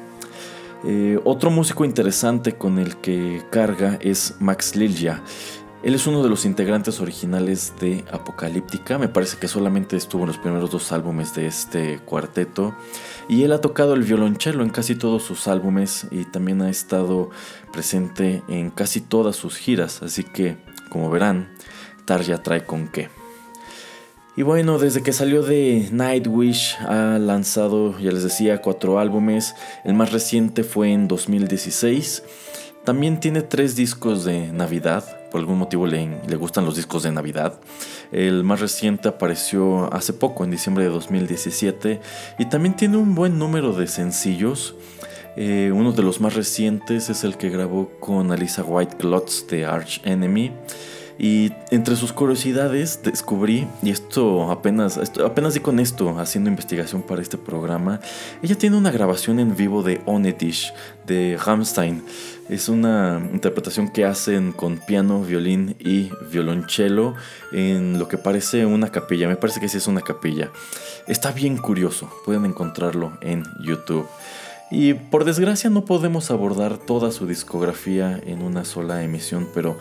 Eh, 0.86 1.18
otro 1.24 1.50
músico 1.50 1.84
interesante 1.84 2.52
con 2.52 2.78
el 2.78 2.96
que 2.98 3.42
carga 3.50 3.98
es 4.00 4.36
Max 4.38 4.76
Lilja. 4.76 5.22
Él 5.84 5.94
es 5.94 6.06
uno 6.06 6.22
de 6.22 6.30
los 6.30 6.46
integrantes 6.46 6.98
originales 7.00 7.74
de 7.78 8.06
Apocalíptica, 8.10 8.96
me 8.96 9.08
parece 9.08 9.36
que 9.36 9.48
solamente 9.48 9.98
estuvo 9.98 10.22
en 10.22 10.28
los 10.28 10.38
primeros 10.38 10.70
dos 10.70 10.92
álbumes 10.92 11.34
de 11.34 11.46
este 11.46 11.98
cuarteto. 11.98 12.74
Y 13.28 13.42
él 13.42 13.52
ha 13.52 13.60
tocado 13.60 13.92
el 13.92 14.02
violonchelo 14.02 14.62
en 14.62 14.70
casi 14.70 14.94
todos 14.94 15.24
sus 15.24 15.46
álbumes 15.46 16.06
y 16.10 16.24
también 16.24 16.62
ha 16.62 16.70
estado 16.70 17.28
presente 17.70 18.42
en 18.48 18.70
casi 18.70 19.02
todas 19.02 19.36
sus 19.36 19.58
giras, 19.58 20.02
así 20.02 20.24
que 20.24 20.56
como 20.88 21.10
verán, 21.10 21.52
Tarja 22.06 22.42
trae 22.42 22.64
con 22.64 22.88
qué. 22.88 23.10
Y 24.36 24.42
bueno, 24.42 24.78
desde 24.78 25.02
que 25.02 25.12
salió 25.12 25.42
de 25.42 25.90
Nightwish 25.92 26.78
ha 26.80 27.18
lanzado, 27.18 27.98
ya 27.98 28.10
les 28.10 28.22
decía, 28.22 28.62
cuatro 28.62 28.98
álbumes, 28.98 29.54
el 29.84 29.92
más 29.92 30.12
reciente 30.12 30.64
fue 30.64 30.92
en 30.92 31.08
2016 31.08 32.22
también 32.84 33.18
tiene 33.18 33.40
tres 33.40 33.76
discos 33.76 34.26
de 34.26 34.52
Navidad, 34.52 35.04
por 35.34 35.40
algún 35.40 35.58
motivo 35.58 35.84
le, 35.88 36.20
le, 36.28 36.36
gustan 36.36 36.64
los 36.64 36.76
discos 36.76 37.02
de 37.02 37.10
Navidad. 37.10 37.58
El 38.12 38.44
más 38.44 38.60
reciente 38.60 39.08
apareció 39.08 39.92
hace 39.92 40.12
poco, 40.12 40.44
en 40.44 40.52
diciembre 40.52 40.84
de 40.84 40.90
2017, 40.90 42.00
y 42.38 42.44
también 42.44 42.76
tiene 42.76 42.98
un 42.98 43.16
buen 43.16 43.36
número 43.36 43.72
de 43.72 43.88
sencillos. 43.88 44.76
Eh, 45.36 45.72
uno 45.74 45.90
de 45.90 46.04
los 46.04 46.20
más 46.20 46.34
recientes 46.34 47.10
es 47.10 47.24
el 47.24 47.36
que 47.36 47.50
grabó 47.50 47.90
con 47.98 48.30
Alisa 48.30 48.62
White 48.62 48.96
Klotz 48.96 49.48
de 49.48 49.64
Arch 49.64 50.00
Enemy. 50.04 50.52
Y 51.18 51.52
entre 51.70 51.96
sus 51.96 52.12
curiosidades 52.12 53.00
descubrí, 53.02 53.66
y 53.82 53.90
esto 53.90 54.50
apenas, 54.52 55.00
apenas 55.24 55.54
di 55.54 55.60
con 55.60 55.80
esto 55.80 56.16
haciendo 56.18 56.50
investigación 56.50 57.02
para 57.02 57.22
este 57.22 57.38
programa, 57.38 58.00
ella 58.42 58.56
tiene 58.56 58.76
una 58.76 58.90
grabación 58.90 59.38
en 59.38 59.56
vivo 59.56 59.82
de 59.82 60.00
Onetish 60.06 60.72
de 61.06 61.38
Rammstein. 61.44 62.04
Es 62.48 62.68
una 62.68 63.26
interpretación 63.32 63.88
que 63.88 64.04
hacen 64.04 64.52
con 64.52 64.76
piano, 64.76 65.22
violín 65.22 65.76
y 65.78 66.10
violonchelo 66.30 67.14
en 67.52 67.98
lo 67.98 68.06
que 68.06 68.18
parece 68.18 68.66
una 68.66 68.90
capilla. 68.90 69.28
Me 69.28 69.36
parece 69.36 69.60
que 69.60 69.68
sí 69.68 69.78
es 69.78 69.86
una 69.86 70.02
capilla. 70.02 70.50
Está 71.06 71.32
bien 71.32 71.56
curioso, 71.56 72.10
pueden 72.26 72.44
encontrarlo 72.44 73.16
en 73.22 73.44
YouTube. 73.62 74.06
Y 74.70 74.92
por 74.92 75.24
desgracia 75.24 75.70
no 75.70 75.86
podemos 75.86 76.30
abordar 76.30 76.76
toda 76.76 77.12
su 77.12 77.26
discografía 77.26 78.20
en 78.26 78.42
una 78.42 78.66
sola 78.66 79.02
emisión, 79.02 79.48
pero 79.54 79.78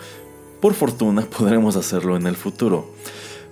por 0.62 0.73
fortuna 0.73 1.23
podremos 1.38 1.76
hacerlo 1.76 2.15
en 2.15 2.28
el 2.28 2.38
futuro. 2.38 2.93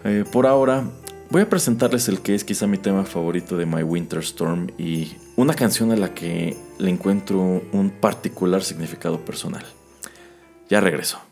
Eh, 0.06 0.24
por 0.32 0.48
ahora 0.48 0.86
voy 1.32 1.42
a 1.42 1.50
presentarles 1.50 2.10
el 2.10 2.20
que 2.20 2.36
es 2.36 2.44
quizá 2.44 2.68
mi 2.68 2.78
tema 2.78 3.06
favorito 3.06 3.56
de 3.56 3.66
My 3.66 3.84
Winter 3.84 4.20
Storm 4.20 4.68
y 4.78 5.14
una 5.38 5.54
canción 5.54 5.92
a 5.92 5.96
la 5.96 6.14
que 6.14 6.58
le 6.78 6.90
encuentro 6.90 7.40
un 7.72 7.90
particular 7.90 8.64
significado 8.64 9.24
personal. 9.24 9.66
Ya 10.70 10.82
regreso. 10.82 11.31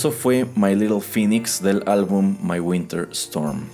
Eso 0.00 0.12
fue 0.12 0.46
My 0.56 0.74
Little 0.74 1.02
Phoenix 1.02 1.60
del 1.60 1.82
álbum 1.84 2.38
My 2.42 2.58
Winter 2.58 3.10
Storm. 3.12 3.64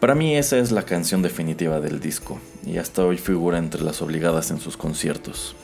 Para 0.00 0.16
mí 0.16 0.34
esa 0.34 0.58
es 0.58 0.72
la 0.72 0.82
canción 0.82 1.22
definitiva 1.22 1.78
del 1.78 2.00
disco 2.00 2.40
y 2.66 2.78
hasta 2.78 3.04
hoy 3.04 3.16
figura 3.16 3.58
entre 3.58 3.80
las 3.82 4.02
obligadas 4.02 4.50
en 4.50 4.58
sus 4.58 4.76
conciertos. 4.76 5.54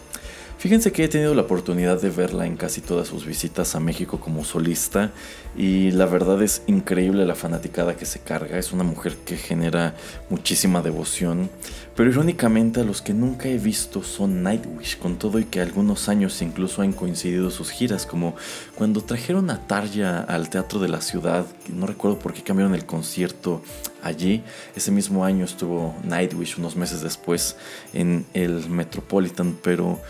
Fíjense 0.59 0.90
que 0.90 1.05
he 1.05 1.09
tenido 1.09 1.37
la 1.37 1.42
oportunidad 1.42 2.03
de 2.03 2.11
verla 2.11 2.44
en 2.44 2.57
casi 2.57 2.81
todas 2.81 3.07
sus 3.07 3.25
visitas 3.25 3.77
a 3.77 3.81
México 3.81 4.18
como 4.18 4.44
solista 4.44 5.12
y 5.57 5.92
la 5.92 6.05
verdad 6.07 6.42
es 6.42 6.62
increíble 6.66 7.25
la 7.27 7.37
fanaticada 7.37 7.97
que 7.97 8.05
se 8.05 8.18
carga. 8.18 8.59
Es 8.59 8.73
una 8.73 8.83
mujer 8.83 9.14
que 9.25 9.37
genera 9.37 9.94
muchísima 10.29 10.83
devoción, 10.83 11.49
pero 11.94 12.11
irónicamente 12.11 12.81
a 12.81 12.85
los 12.85 13.03
que 13.03 13.14
nunca 13.14 13.49
he 13.49 13.57
visto 13.57 14.03
son 14.03 14.42
Nightwish, 14.42 14.99
con 14.99 15.16
todo 15.16 15.38
y 15.38 15.44
que 15.44 15.61
algunos 15.61 16.09
años 16.09 16.42
incluso 16.42 16.83
han 16.83 16.92
coincidido 16.92 17.53
sus 17.53 17.71
giras, 17.71 18.05
como 18.05 18.35
cuando 18.75 19.01
trajeron 19.01 19.51
a 19.51 19.64
Tarja 19.68 20.25
al 20.25 20.51
Teatro 20.51 20.81
de 20.81 20.88
la 20.88 21.03
Ciudad, 21.03 21.47
no 21.73 21.87
recuerdo 21.87 22.18
por 22.18 22.33
qué 22.33 22.42
cambiaron 22.42 22.75
el 22.75 22.85
concierto 22.85 23.62
allí. 24.03 24.42
Ese 24.75 24.90
mismo 24.90 25.25
año 25.25 25.44
estuvo 25.44 25.94
Nightwish 26.03 26.59
unos 26.59 26.75
meses 26.75 27.01
después 27.01 27.55
en 27.94 28.27
el 28.35 28.68
Metropolitan, 28.68 29.57
pero 29.62 30.01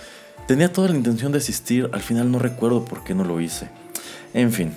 Tenía 0.49 0.73
toda 0.73 0.89
la 0.89 0.97
intención 0.97 1.31
de 1.31 1.37
asistir, 1.37 1.91
al 1.93 2.01
final 2.01 2.33
no 2.33 2.39
recuerdo 2.39 2.83
por 2.87 3.05
qué 3.05 3.15
no 3.15 3.23
lo 3.23 3.39
hice. 3.39 3.69
En 4.33 4.51
fin, 4.51 4.73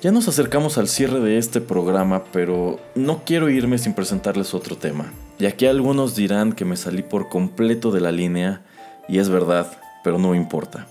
ya 0.00 0.10
nos 0.10 0.26
acercamos 0.26 0.78
al 0.78 0.88
cierre 0.88 1.20
de 1.20 1.36
este 1.36 1.60
programa, 1.60 2.24
pero 2.32 2.80
no 2.94 3.22
quiero 3.26 3.50
irme 3.50 3.76
sin 3.76 3.92
presentarles 3.92 4.54
otro 4.54 4.78
tema. 4.78 5.12
Y 5.38 5.44
aquí 5.44 5.66
algunos 5.66 6.16
dirán 6.16 6.54
que 6.54 6.64
me 6.64 6.78
salí 6.78 7.02
por 7.02 7.28
completo 7.28 7.90
de 7.90 8.00
la 8.00 8.10
línea, 8.10 8.62
y 9.06 9.18
es 9.18 9.28
verdad, 9.28 9.70
pero 10.02 10.18
no 10.18 10.34
importa. 10.34 10.86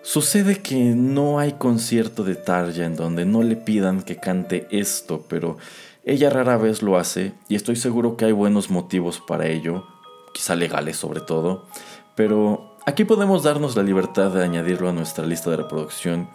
Sucede 0.00 0.62
que 0.62 0.94
no 0.94 1.38
hay 1.38 1.52
concierto 1.52 2.24
de 2.24 2.34
Tarja 2.34 2.86
en 2.86 2.96
donde 2.96 3.26
no 3.26 3.42
le 3.42 3.56
pidan 3.56 4.00
que 4.00 4.16
cante 4.16 4.68
esto, 4.70 5.22
pero 5.28 5.58
ella 6.06 6.30
rara 6.30 6.56
vez 6.56 6.80
lo 6.80 6.96
hace 6.96 7.34
y 7.46 7.56
estoy 7.56 7.76
seguro 7.76 8.16
que 8.16 8.24
hay 8.24 8.32
buenos 8.32 8.70
motivos 8.70 9.20
para 9.20 9.48
ello, 9.48 9.86
quizá 10.32 10.56
legales 10.56 10.96
sobre 10.96 11.20
todo. 11.20 11.66
Pero 12.14 12.76
aquí 12.86 13.04
podemos 13.04 13.42
darnos 13.42 13.76
la 13.76 13.82
libertad 13.82 14.30
de 14.30 14.44
añadirlo 14.44 14.88
a 14.88 14.92
nuestra 14.92 15.26
lista 15.26 15.50
de 15.50 15.56
reproducción 15.56 16.28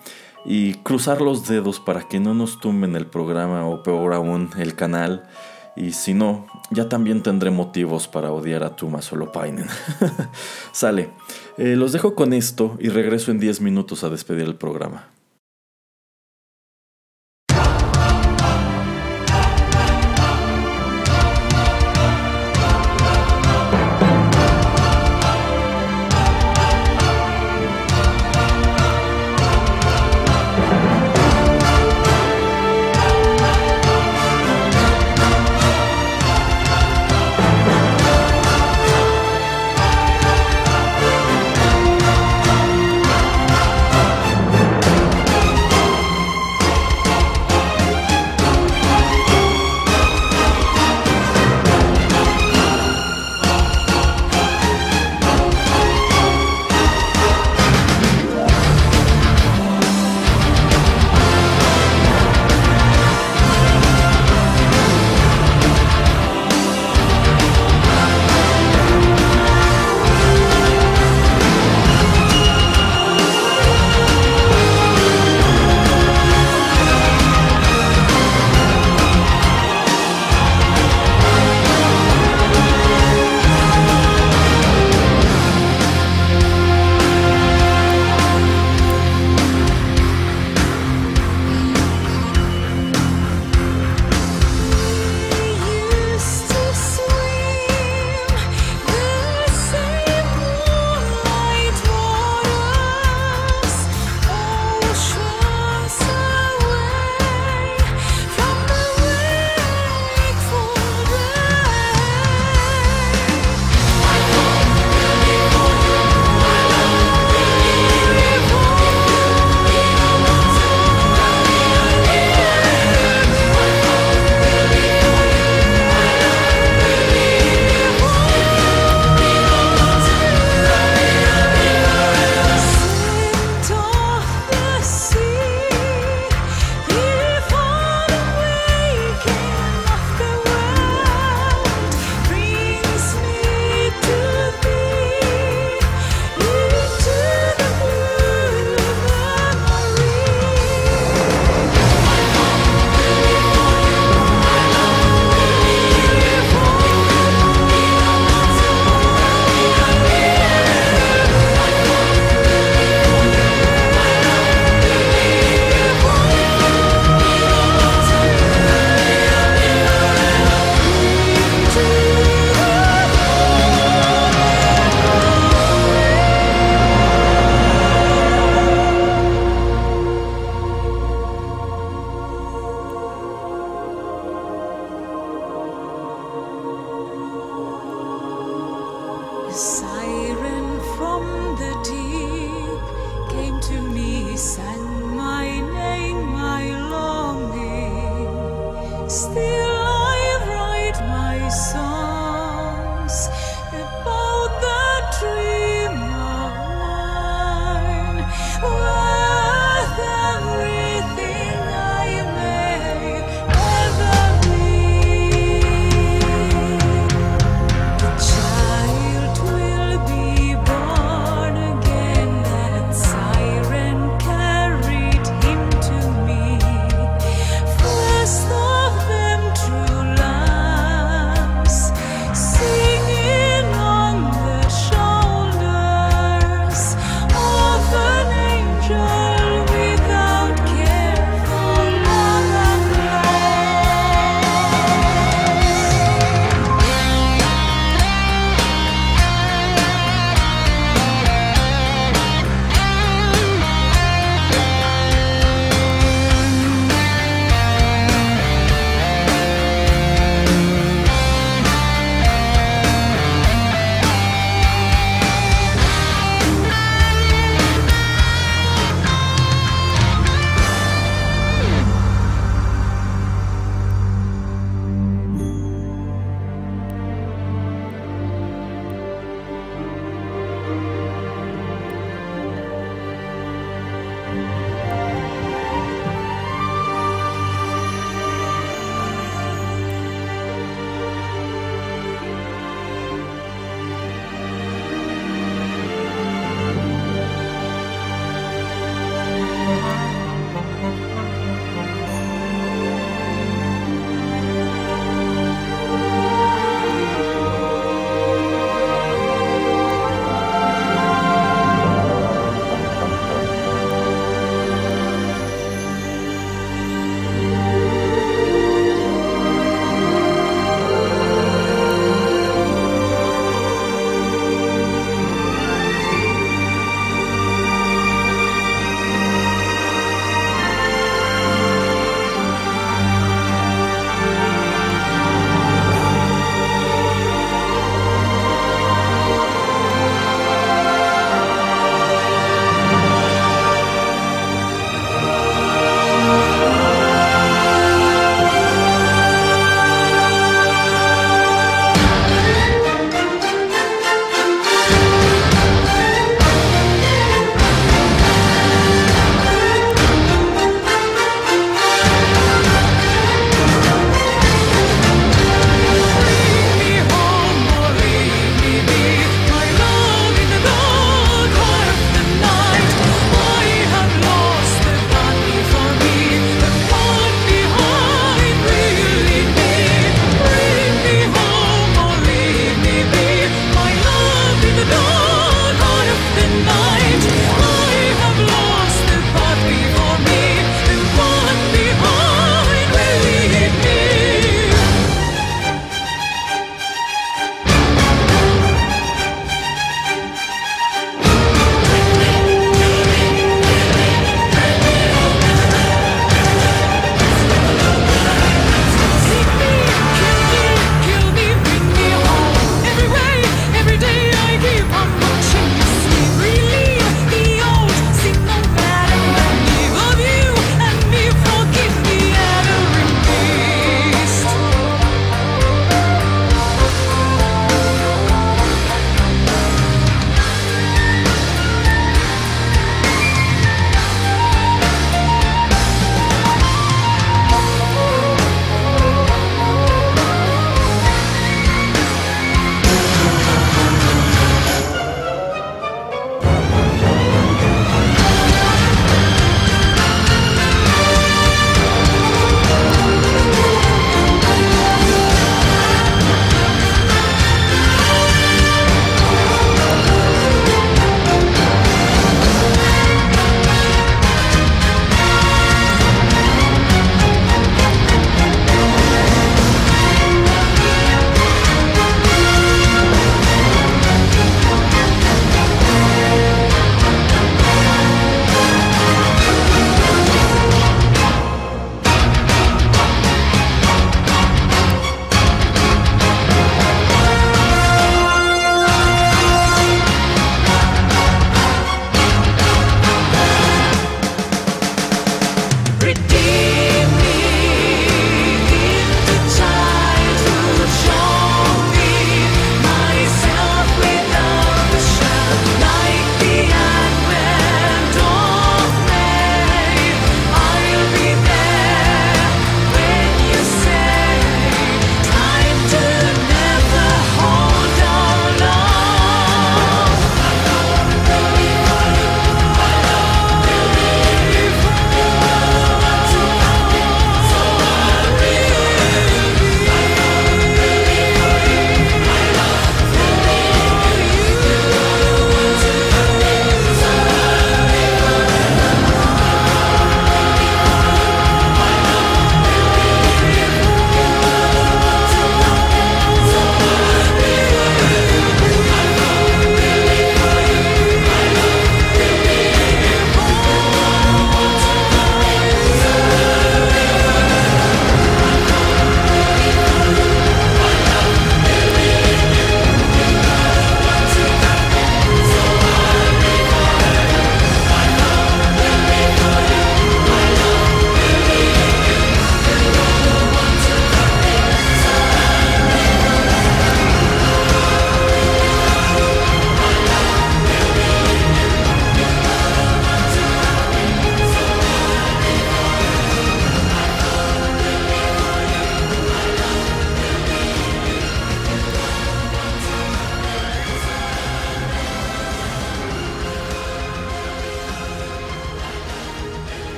y 0.46 0.76
cruzar 0.76 1.22
los 1.22 1.48
dedos 1.48 1.80
para 1.80 2.08
que 2.08 2.20
no 2.20 2.34
nos 2.34 2.60
tumben 2.60 2.96
el 2.96 3.08
programa 3.08 3.66
o 3.66 3.84
peor 3.84 4.14
aún 4.14 4.50
el 4.58 4.76
canal. 4.76 5.28
Y 5.76 5.94
si 5.94 6.14
no, 6.14 6.48
ya 6.72 6.90
también 6.90 7.24
tendré 7.24 7.52
motivos 7.52 8.08
para 8.08 8.32
odiar 8.32 8.64
a 8.64 8.76
Tuma 8.76 9.02
Solopainen. 9.02 9.68
Sale. 10.72 11.12
Eh, 11.58 11.76
los 11.76 11.92
dejo 11.94 12.16
con 12.16 12.34
esto 12.34 12.76
y 12.80 12.90
regreso 12.90 13.32
en 13.32 13.40
10 13.40 13.62
minutos 13.62 14.04
a 14.04 14.10
despedir 14.10 14.46
el 14.46 14.56
programa. 14.56 15.08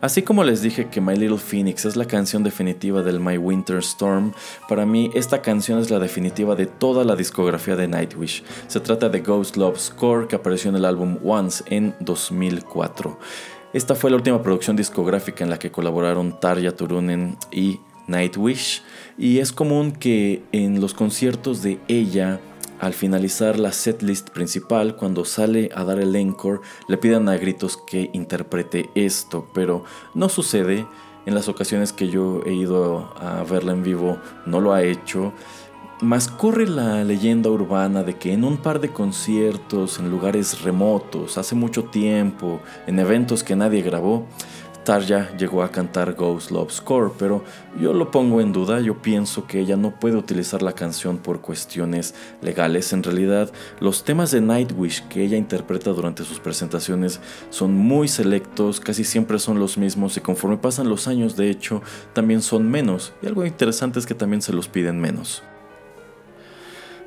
Así 0.00 0.22
como 0.22 0.44
les 0.44 0.62
dije 0.62 0.88
que 0.88 1.00
My 1.00 1.16
Little 1.16 1.38
Phoenix 1.38 1.84
es 1.84 1.96
la 1.96 2.04
canción 2.04 2.44
definitiva 2.44 3.02
del 3.02 3.18
My 3.18 3.36
Winter 3.36 3.78
Storm, 3.78 4.32
para 4.68 4.86
mí 4.86 5.10
esta 5.12 5.42
canción 5.42 5.80
es 5.80 5.90
la 5.90 5.98
definitiva 5.98 6.54
de 6.54 6.66
toda 6.66 7.04
la 7.04 7.16
discografía 7.16 7.74
de 7.74 7.88
Nightwish. 7.88 8.44
Se 8.68 8.78
trata 8.78 9.08
de 9.08 9.20
Ghost 9.20 9.56
Love 9.56 9.76
Score 9.76 10.28
que 10.28 10.36
apareció 10.36 10.70
en 10.70 10.76
el 10.76 10.84
álbum 10.84 11.18
Once 11.24 11.64
en 11.66 11.96
2004. 11.98 13.18
Esta 13.72 13.96
fue 13.96 14.10
la 14.10 14.16
última 14.16 14.40
producción 14.40 14.76
discográfica 14.76 15.42
en 15.42 15.50
la 15.50 15.58
que 15.58 15.72
colaboraron 15.72 16.38
Tarja 16.38 16.70
Turunen 16.70 17.36
y 17.50 17.80
Nightwish 18.06 18.82
y 19.18 19.40
es 19.40 19.50
común 19.50 19.90
que 19.90 20.44
en 20.52 20.80
los 20.80 20.94
conciertos 20.94 21.60
de 21.62 21.80
ella 21.88 22.40
al 22.80 22.94
finalizar 22.94 23.58
la 23.58 23.72
setlist 23.72 24.30
principal, 24.30 24.96
cuando 24.96 25.24
sale 25.24 25.70
a 25.74 25.84
dar 25.84 25.98
el 25.98 26.14
encore, 26.16 26.60
le 26.86 26.96
pidan 26.96 27.28
a 27.28 27.36
gritos 27.36 27.76
que 27.76 28.10
interprete 28.12 28.90
esto, 28.94 29.46
pero 29.52 29.84
no 30.14 30.28
sucede. 30.28 30.86
En 31.26 31.34
las 31.34 31.48
ocasiones 31.48 31.92
que 31.92 32.08
yo 32.08 32.42
he 32.46 32.54
ido 32.54 33.12
a 33.20 33.42
verla 33.42 33.72
en 33.72 33.82
vivo, 33.82 34.18
no 34.46 34.60
lo 34.60 34.72
ha 34.72 34.82
hecho. 34.82 35.32
Mas 36.00 36.28
corre 36.28 36.68
la 36.68 37.02
leyenda 37.02 37.50
urbana 37.50 38.04
de 38.04 38.16
que 38.16 38.32
en 38.32 38.44
un 38.44 38.56
par 38.56 38.80
de 38.80 38.90
conciertos, 38.90 39.98
en 39.98 40.10
lugares 40.10 40.62
remotos, 40.62 41.36
hace 41.36 41.56
mucho 41.56 41.84
tiempo, 41.84 42.60
en 42.86 43.00
eventos 43.00 43.42
que 43.42 43.56
nadie 43.56 43.82
grabó, 43.82 44.26
Tarja 44.88 45.36
llegó 45.36 45.62
a 45.62 45.70
cantar 45.70 46.14
Ghost 46.14 46.50
Love 46.50 46.72
Score, 46.72 47.12
pero 47.18 47.44
yo 47.78 47.92
lo 47.92 48.10
pongo 48.10 48.40
en 48.40 48.54
duda, 48.54 48.80
yo 48.80 49.02
pienso 49.02 49.46
que 49.46 49.60
ella 49.60 49.76
no 49.76 50.00
puede 50.00 50.16
utilizar 50.16 50.62
la 50.62 50.72
canción 50.72 51.18
por 51.18 51.42
cuestiones 51.42 52.14
legales. 52.40 52.94
En 52.94 53.02
realidad, 53.02 53.52
los 53.80 54.02
temas 54.02 54.30
de 54.30 54.40
Nightwish 54.40 55.06
que 55.08 55.22
ella 55.22 55.36
interpreta 55.36 55.90
durante 55.90 56.24
sus 56.24 56.40
presentaciones 56.40 57.20
son 57.50 57.74
muy 57.74 58.08
selectos, 58.08 58.80
casi 58.80 59.04
siempre 59.04 59.38
son 59.38 59.58
los 59.58 59.76
mismos 59.76 60.16
y 60.16 60.22
conforme 60.22 60.56
pasan 60.56 60.88
los 60.88 61.06
años, 61.06 61.36
de 61.36 61.50
hecho, 61.50 61.82
también 62.14 62.40
son 62.40 62.70
menos. 62.70 63.12
Y 63.20 63.26
algo 63.26 63.44
interesante 63.44 63.98
es 63.98 64.06
que 64.06 64.14
también 64.14 64.40
se 64.40 64.54
los 64.54 64.68
piden 64.68 64.98
menos. 64.98 65.42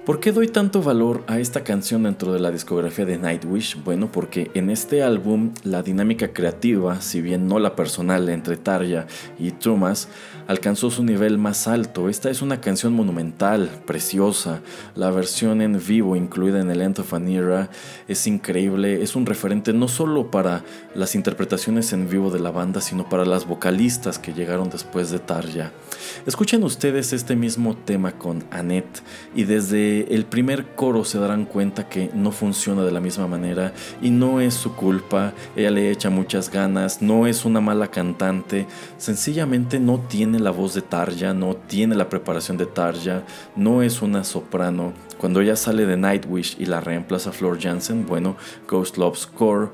¿Por 0.06 0.20
qué 0.20 0.32
doy 0.32 0.47
tanto 0.47 0.82
valor 0.82 1.24
a 1.28 1.39
esta 1.39 1.64
canción 1.64 2.04
dentro 2.04 2.34
de 2.34 2.39
la 2.39 2.49
discografía 2.49 3.06
de 3.06 3.20
Nightwish? 3.20 3.78
Bueno, 3.84 4.12
porque 4.12 4.49
en 4.56 4.72
este 4.72 5.04
álbum 5.04 5.52
la 5.64 5.84
dinámica 5.84 6.34
creativa, 6.34 6.99
si 7.02 7.22
bien 7.22 7.47
no 7.47 7.60
la 7.60 7.76
personal 7.76 8.28
entre 8.30 8.58
Tarja 8.58 9.06
y 9.38 9.52
Thomas, 9.52 10.08
alcanzó 10.47 10.89
su 10.89 11.04
nivel 11.04 11.38
más 11.38 11.68
alto. 11.68 12.10
Esta 12.10 12.32
es 12.32 12.41
una 12.41 12.62
canción 12.62 12.93
monumental, 12.93 13.70
preciosa. 13.86 14.62
La 14.95 15.12
versión 15.12 15.62
en 15.62 15.80
vivo 15.80 16.16
incluida 16.16 16.60
en 16.60 16.72
el 16.72 16.82
End 16.82 16.99
of 16.99 17.14
an 17.14 17.28
Era 17.28 17.70
es 18.08 18.26
increíble, 18.26 19.04
es 19.04 19.16
un 19.16 19.28
referente 19.28 19.72
no 19.72 19.88
solo 19.88 20.32
para 20.32 20.64
las 20.95 21.14
interpretaciones 21.14 21.93
en 21.93 22.10
vivo 22.10 22.32
de 22.32 22.39
la 22.39 22.49
banda, 22.49 22.82
sino 22.82 23.08
para 23.08 23.24
las 23.24 23.45
vocalistas 23.45 24.18
que 24.18 24.34
llegaron 24.34 24.72
después 24.72 25.12
de 25.12 25.20
Tarja. 25.20 25.72
Escuchen 26.26 26.64
ustedes 26.64 27.14
este 27.14 27.36
mismo 27.36 27.78
tema 27.78 28.14
con 28.14 28.43
Annette 28.49 29.04
y 29.36 29.43
desde 29.43 29.91
el 30.00 30.26
primer 30.26 30.76
coro 30.76 31.04
se 31.04 31.20
darán 31.20 31.46
cuenta 31.46 31.88
que 31.89 32.10
no 32.14 32.32
funciona 32.32 32.84
de 32.84 32.92
la 32.92 33.00
misma 33.00 33.28
manera 33.28 33.74
y 34.02 34.10
no 34.10 34.42
es 34.42 34.54
su 34.54 34.76
culpa, 34.76 35.34
ella 35.56 35.72
le 35.72 35.92
echa 35.92 36.10
muchas 36.10 36.50
ganas, 36.52 37.02
no 37.02 37.28
es 37.28 37.46
una 37.46 37.62
mala 37.62 37.88
cantante, 37.88 38.68
sencillamente 38.98 39.80
no 39.80 40.00
tiene 40.00 40.39
la 40.39 40.52
voz 40.52 40.74
de 40.74 40.82
Tarja, 40.82 41.34
no 41.34 41.56
tiene 41.56 41.96
la 41.96 42.10
preparación 42.10 42.58
de 42.58 42.66
Tarja, 42.66 43.24
no 43.56 43.82
es 43.82 44.02
una 44.02 44.24
soprano. 44.24 44.94
Cuando 45.18 45.42
ella 45.42 45.56
sale 45.56 45.86
de 45.86 45.98
Nightwish 45.98 46.56
y 46.60 46.66
la 46.66 46.82
reemplaza 46.82 47.32
Flor 47.32 47.62
Jansen, 47.62 48.08
bueno, 48.08 48.36
Ghost 48.68 48.98
Love's 48.98 49.28
Core 49.28 49.70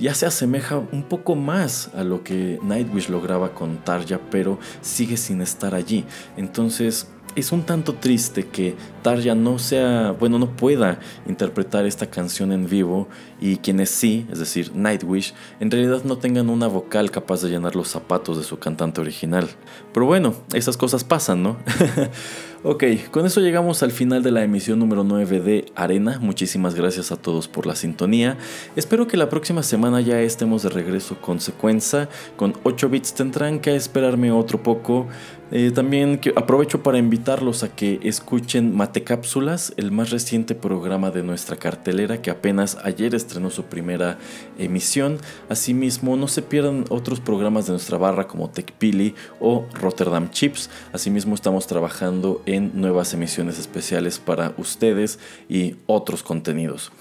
ya 0.00 0.14
se 0.14 0.26
asemeja 0.26 0.78
un 0.78 1.02
poco 1.02 1.34
más 1.34 1.90
a 1.94 2.04
lo 2.04 2.22
que 2.22 2.58
Nightwish 2.62 3.08
lograba 3.08 3.54
con 3.54 3.78
Tarja, 3.78 4.20
pero 4.30 4.58
sigue 4.80 5.16
sin 5.16 5.40
estar 5.40 5.74
allí. 5.74 6.04
Entonces, 6.36 7.08
es 7.36 7.52
un 7.52 7.62
tanto 7.62 7.94
triste 7.94 8.46
que 8.46 8.74
Tarja 9.02 9.34
no 9.34 9.58
sea, 9.58 10.12
bueno, 10.12 10.38
no 10.38 10.56
pueda 10.56 10.98
interpretar 11.26 11.86
esta 11.86 12.06
canción 12.06 12.52
en 12.52 12.68
vivo 12.68 13.08
y 13.40 13.56
quienes 13.58 13.90
sí, 13.90 14.26
es 14.32 14.38
decir, 14.38 14.72
Nightwish, 14.74 15.34
en 15.60 15.70
realidad 15.70 16.04
no 16.04 16.18
tengan 16.18 16.48
una 16.48 16.66
vocal 16.66 17.10
capaz 17.10 17.42
de 17.42 17.50
llenar 17.50 17.76
los 17.76 17.88
zapatos 17.88 18.38
de 18.38 18.44
su 18.44 18.58
cantante 18.58 19.00
original. 19.00 19.48
Pero 19.92 20.06
bueno, 20.06 20.34
esas 20.52 20.76
cosas 20.76 21.04
pasan, 21.04 21.42
¿no? 21.42 21.56
Ok, 22.66 22.82
con 23.10 23.26
eso 23.26 23.42
llegamos 23.42 23.82
al 23.82 23.92
final 23.92 24.22
de 24.22 24.30
la 24.30 24.42
emisión 24.42 24.78
número 24.78 25.04
9 25.04 25.40
de 25.40 25.66
Arena. 25.74 26.18
Muchísimas 26.18 26.74
gracias 26.74 27.12
a 27.12 27.16
todos 27.16 27.46
por 27.46 27.66
la 27.66 27.76
sintonía. 27.76 28.38
Espero 28.74 29.06
que 29.06 29.18
la 29.18 29.28
próxima 29.28 29.62
semana 29.62 30.00
ya 30.00 30.18
estemos 30.22 30.62
de 30.62 30.70
regreso 30.70 31.20
con 31.20 31.40
secuencia. 31.40 32.08
Con 32.38 32.54
8 32.62 32.88
bits 32.88 33.12
tendrán 33.12 33.60
que 33.60 33.76
esperarme 33.76 34.32
otro 34.32 34.62
poco. 34.62 35.08
Eh, 35.56 35.70
también 35.70 36.20
aprovecho 36.36 36.82
para 36.82 36.98
invitarlos 36.98 37.62
a 37.62 37.74
que 37.74 38.00
escuchen 38.02 38.74
Matecápsulas, 38.74 39.72
el 39.76 39.90
más 39.92 40.10
reciente 40.10 40.54
programa 40.54 41.10
de 41.10 41.22
nuestra 41.22 41.56
cartelera 41.56 42.20
que 42.20 42.30
apenas 42.30 42.76
ayer 42.82 43.14
estrenó 43.14 43.50
su 43.50 43.64
primera 43.64 44.18
emisión. 44.58 45.18
Asimismo, 45.48 46.16
no 46.16 46.28
se 46.28 46.42
pierdan 46.42 46.84
otros 46.88 47.20
programas 47.20 47.66
de 47.66 47.72
nuestra 47.72 47.98
barra 47.98 48.26
como 48.26 48.50
TechPili 48.50 49.14
o 49.40 49.66
Rotterdam 49.74 50.30
Chips. 50.30 50.70
Asimismo, 50.92 51.34
estamos 51.34 51.66
trabajando 51.66 52.42
en 52.46 52.54
en 52.54 52.70
nuevas 52.80 53.12
emisiones 53.14 53.58
especiales 53.58 54.18
para 54.18 54.54
ustedes 54.56 55.18
y 55.48 55.76
otros 55.86 56.22
contenidos. 56.22 56.92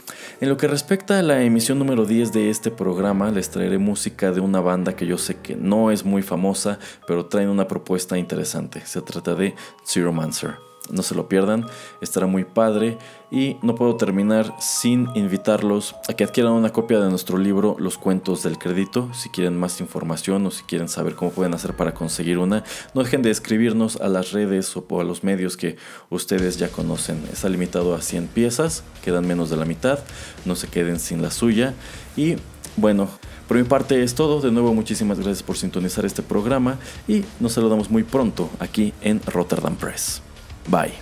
En 0.41 0.49
lo 0.49 0.57
que 0.57 0.67
respecta 0.67 1.19
a 1.19 1.23
la 1.23 1.43
emisión 1.43 1.79
número 1.79 2.05
10 2.05 2.33
de 2.33 2.49
este 2.49 2.71
programa, 2.71 3.31
les 3.31 3.49
traeré 3.49 3.77
música 3.77 4.31
de 4.31 4.41
una 4.41 4.59
banda 4.61 4.95
que 4.95 5.05
yo 5.05 5.17
sé 5.17 5.35
que 5.35 5.55
no 5.55 5.91
es 5.91 6.03
muy 6.05 6.21
famosa, 6.21 6.79
pero 7.07 7.25
traen 7.25 7.49
una 7.49 7.67
propuesta 7.67 8.17
interesante. 8.17 8.42
Se 8.45 9.01
trata 9.01 9.35
de 9.35 9.55
Zero 9.85 10.11
Mancer. 10.11 10.55
No 10.89 11.01
se 11.01 11.15
lo 11.15 11.29
pierdan, 11.29 11.65
estará 12.01 12.27
muy 12.27 12.43
padre 12.43 12.97
y 13.31 13.55
no 13.61 13.73
puedo 13.73 13.95
terminar 13.95 14.53
sin 14.59 15.07
invitarlos 15.15 15.95
a 16.09 16.13
que 16.13 16.25
adquieran 16.25 16.51
una 16.51 16.73
copia 16.73 16.99
de 16.99 17.09
nuestro 17.09 17.37
libro 17.37 17.77
Los 17.79 17.97
cuentos 17.97 18.43
del 18.43 18.57
crédito. 18.57 19.09
Si 19.13 19.29
quieren 19.29 19.57
más 19.57 19.79
información 19.79 20.45
o 20.45 20.51
si 20.51 20.63
quieren 20.63 20.89
saber 20.89 21.15
cómo 21.15 21.31
pueden 21.31 21.53
hacer 21.53 21.73
para 21.73 21.93
conseguir 21.93 22.37
una, 22.37 22.65
no 22.93 23.01
dejen 23.01 23.21
de 23.21 23.31
escribirnos 23.31 23.95
a 24.01 24.09
las 24.09 24.33
redes 24.33 24.75
o 24.75 24.99
a 24.99 25.05
los 25.05 25.23
medios 25.23 25.55
que 25.55 25.77
ustedes 26.09 26.57
ya 26.57 26.67
conocen. 26.67 27.23
Está 27.31 27.47
limitado 27.47 27.95
a 27.95 28.01
100 28.01 28.27
piezas, 28.27 28.83
quedan 29.01 29.25
menos 29.25 29.49
de 29.49 29.55
la 29.55 29.65
mitad, 29.65 29.99
no 30.43 30.55
se 30.55 30.67
queden 30.67 30.99
sin 30.99 31.21
la 31.21 31.31
suya 31.31 31.73
y 32.17 32.35
bueno, 32.75 33.07
por 33.47 33.57
mi 33.57 33.63
parte 33.63 34.03
es 34.03 34.15
todo. 34.15 34.41
De 34.41 34.51
nuevo, 34.51 34.73
muchísimas 34.73 35.17
gracias 35.19 35.43
por 35.43 35.57
sintonizar 35.57 36.05
este 36.05 36.21
programa 36.21 36.77
y 37.07 37.23
nos 37.39 37.53
saludamos 37.53 37.89
muy 37.89 38.03
pronto 38.03 38.49
aquí 38.59 38.93
en 39.01 39.21
Rotterdam 39.25 39.75
Press. 39.75 40.21
Bye. 40.67 40.93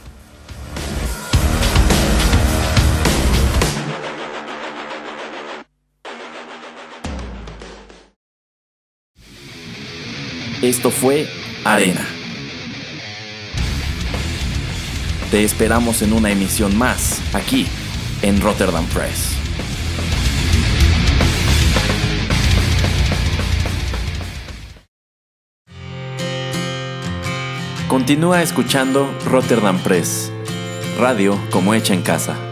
Esto 10.62 10.92
fue 10.92 11.28
Arena. 11.66 12.06
Te 15.32 15.44
esperamos 15.44 16.04
en 16.04 16.14
una 16.14 16.30
emisión 16.30 16.78
más, 16.78 17.20
aquí, 17.34 17.66
en 18.22 18.40
Rotterdam 18.42 18.86
Press. 18.88 19.41
Continúa 27.92 28.42
escuchando 28.42 29.14
Rotterdam 29.26 29.78
Press, 29.78 30.32
radio 30.98 31.38
como 31.52 31.74
hecha 31.74 31.94
en 31.94 32.02
casa. 32.02 32.51